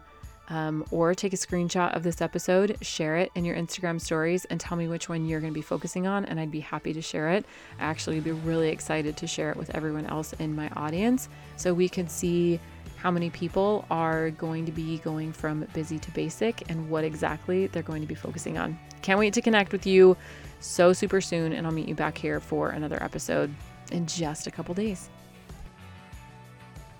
um, 0.51 0.83
or 0.91 1.15
take 1.15 1.31
a 1.31 1.37
screenshot 1.37 1.95
of 1.95 2.03
this 2.03 2.21
episode, 2.21 2.77
share 2.81 3.15
it 3.17 3.31
in 3.35 3.45
your 3.45 3.55
Instagram 3.55 3.99
stories, 3.99 4.43
and 4.45 4.59
tell 4.59 4.77
me 4.77 4.87
which 4.87 5.07
one 5.07 5.25
you're 5.25 5.39
going 5.39 5.53
to 5.53 5.57
be 5.57 5.61
focusing 5.61 6.05
on. 6.05 6.25
And 6.25 6.39
I'd 6.39 6.51
be 6.51 6.59
happy 6.59 6.93
to 6.93 7.01
share 7.01 7.29
it. 7.29 7.45
I 7.79 7.83
actually 7.85 8.17
would 8.17 8.25
be 8.25 8.31
really 8.31 8.67
excited 8.67 9.15
to 9.17 9.27
share 9.27 9.49
it 9.49 9.57
with 9.57 9.73
everyone 9.73 10.05
else 10.07 10.33
in 10.33 10.53
my 10.53 10.69
audience 10.75 11.29
so 11.55 11.73
we 11.73 11.87
can 11.87 12.07
see 12.09 12.59
how 12.97 13.09
many 13.09 13.29
people 13.29 13.85
are 13.89 14.29
going 14.31 14.65
to 14.65 14.71
be 14.71 14.99
going 14.99 15.31
from 15.31 15.65
busy 15.73 15.97
to 15.97 16.11
basic 16.11 16.69
and 16.69 16.89
what 16.89 17.05
exactly 17.05 17.67
they're 17.67 17.81
going 17.81 18.01
to 18.01 18.07
be 18.07 18.13
focusing 18.13 18.57
on. 18.57 18.77
Can't 19.01 19.17
wait 19.17 19.33
to 19.33 19.41
connect 19.41 19.71
with 19.71 19.87
you 19.87 20.17
so 20.59 20.91
super 20.91 21.21
soon, 21.21 21.53
and 21.53 21.65
I'll 21.65 21.73
meet 21.73 21.87
you 21.87 21.95
back 21.95 22.17
here 22.17 22.39
for 22.39 22.69
another 22.69 23.01
episode 23.01 23.55
in 23.91 24.05
just 24.05 24.47
a 24.47 24.51
couple 24.51 24.75
days. 24.75 25.09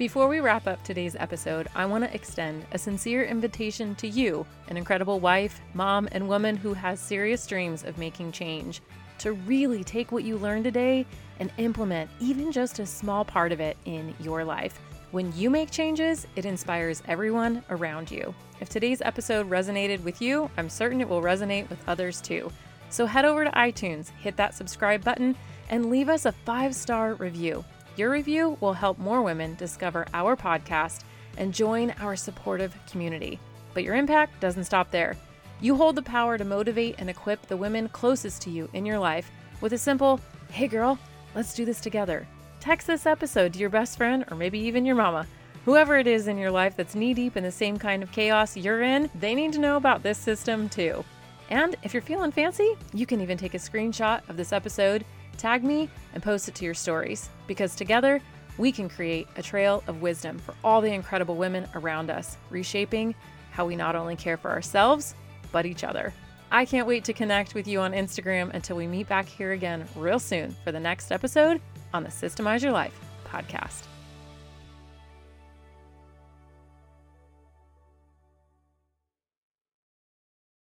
Before 0.01 0.27
we 0.27 0.39
wrap 0.39 0.65
up 0.65 0.83
today's 0.83 1.15
episode, 1.15 1.67
I 1.75 1.85
want 1.85 2.03
to 2.03 2.15
extend 2.15 2.65
a 2.71 2.79
sincere 2.79 3.23
invitation 3.23 3.93
to 3.97 4.07
you, 4.07 4.47
an 4.67 4.75
incredible 4.75 5.19
wife, 5.19 5.61
mom, 5.75 6.09
and 6.11 6.27
woman 6.27 6.57
who 6.57 6.73
has 6.73 6.99
serious 6.99 7.45
dreams 7.45 7.83
of 7.83 7.99
making 7.99 8.31
change, 8.31 8.81
to 9.19 9.33
really 9.33 9.83
take 9.83 10.11
what 10.11 10.23
you 10.23 10.39
learned 10.39 10.63
today 10.63 11.05
and 11.39 11.51
implement 11.59 12.09
even 12.19 12.51
just 12.51 12.79
a 12.79 12.85
small 12.87 13.23
part 13.23 13.51
of 13.51 13.59
it 13.59 13.77
in 13.85 14.15
your 14.19 14.43
life. 14.43 14.79
When 15.11 15.31
you 15.37 15.51
make 15.51 15.69
changes, 15.69 16.25
it 16.35 16.47
inspires 16.47 17.03
everyone 17.07 17.63
around 17.69 18.09
you. 18.09 18.33
If 18.59 18.69
today's 18.69 19.03
episode 19.03 19.51
resonated 19.51 20.01
with 20.03 20.19
you, 20.19 20.49
I'm 20.57 20.67
certain 20.67 20.99
it 21.01 21.09
will 21.09 21.21
resonate 21.21 21.69
with 21.69 21.87
others 21.87 22.21
too. 22.21 22.51
So 22.89 23.05
head 23.05 23.25
over 23.25 23.43
to 23.45 23.51
iTunes, 23.51 24.09
hit 24.19 24.35
that 24.37 24.55
subscribe 24.55 25.03
button, 25.03 25.35
and 25.69 25.91
leave 25.91 26.09
us 26.09 26.25
a 26.25 26.31
five 26.31 26.73
star 26.73 27.13
review. 27.13 27.63
Your 27.97 28.09
review 28.09 28.57
will 28.61 28.73
help 28.73 28.97
more 28.97 29.21
women 29.21 29.55
discover 29.55 30.05
our 30.13 30.35
podcast 30.35 31.01
and 31.37 31.53
join 31.53 31.91
our 31.99 32.15
supportive 32.15 32.73
community. 32.89 33.39
But 33.73 33.83
your 33.83 33.95
impact 33.95 34.39
doesn't 34.39 34.63
stop 34.63 34.91
there. 34.91 35.17
You 35.59 35.75
hold 35.75 35.95
the 35.95 36.01
power 36.01 36.37
to 36.37 36.45
motivate 36.45 36.95
and 36.97 37.09
equip 37.09 37.45
the 37.47 37.57
women 37.57 37.89
closest 37.89 38.41
to 38.43 38.49
you 38.49 38.69
in 38.73 38.85
your 38.85 38.97
life 38.97 39.29
with 39.59 39.73
a 39.73 39.77
simple, 39.77 40.19
hey 40.51 40.67
girl, 40.67 40.97
let's 41.35 41.53
do 41.53 41.65
this 41.65 41.81
together. 41.81 42.25
Text 42.59 42.87
this 42.87 43.05
episode 43.05 43.53
to 43.53 43.59
your 43.59 43.69
best 43.69 43.97
friend 43.97 44.25
or 44.31 44.37
maybe 44.37 44.59
even 44.59 44.85
your 44.85 44.95
mama. 44.95 45.27
Whoever 45.65 45.97
it 45.97 46.07
is 46.07 46.27
in 46.27 46.37
your 46.37 46.49
life 46.49 46.75
that's 46.75 46.95
knee 46.95 47.13
deep 47.13 47.37
in 47.37 47.43
the 47.43 47.51
same 47.51 47.77
kind 47.77 48.01
of 48.01 48.11
chaos 48.11 48.57
you're 48.57 48.81
in, 48.81 49.09
they 49.15 49.35
need 49.35 49.53
to 49.53 49.59
know 49.59 49.77
about 49.77 50.01
this 50.01 50.17
system 50.17 50.69
too. 50.69 51.03
And 51.49 51.75
if 51.83 51.93
you're 51.93 52.01
feeling 52.01 52.31
fancy, 52.31 52.75
you 52.93 53.05
can 53.05 53.21
even 53.21 53.37
take 53.37 53.53
a 53.53 53.59
screenshot 53.59 54.27
of 54.29 54.37
this 54.37 54.53
episode, 54.53 55.05
tag 55.41 55.63
me, 55.63 55.89
and 56.13 56.21
post 56.21 56.47
it 56.47 56.55
to 56.55 56.65
your 56.65 56.73
stories 56.73 57.29
because 57.47 57.75
together 57.75 58.21
we 58.57 58.71
can 58.71 58.87
create 58.87 59.27
a 59.37 59.41
trail 59.41 59.83
of 59.87 60.01
wisdom 60.01 60.37
for 60.39 60.53
all 60.63 60.81
the 60.81 60.93
incredible 60.93 61.35
women 61.35 61.67
around 61.75 62.09
us, 62.09 62.37
reshaping 62.49 63.15
how 63.51 63.65
we 63.65 63.75
not 63.75 63.95
only 63.95 64.15
care 64.15 64.37
for 64.37 64.51
ourselves, 64.51 65.15
but 65.51 65.65
each 65.65 65.83
other. 65.83 66.13
I 66.51 66.65
can't 66.65 66.87
wait 66.87 67.03
to 67.05 67.13
connect 67.13 67.55
with 67.55 67.67
you 67.67 67.79
on 67.79 67.93
Instagram 67.93 68.53
until 68.53 68.75
we 68.75 68.87
meet 68.87 69.07
back 69.07 69.25
here 69.25 69.53
again 69.53 69.85
real 69.95 70.19
soon 70.19 70.55
for 70.63 70.71
the 70.71 70.79
next 70.79 71.11
episode 71.11 71.61
on 71.93 72.03
the 72.03 72.09
Systemize 72.09 72.61
Your 72.61 72.73
Life 72.73 72.99
podcast. 73.25 73.90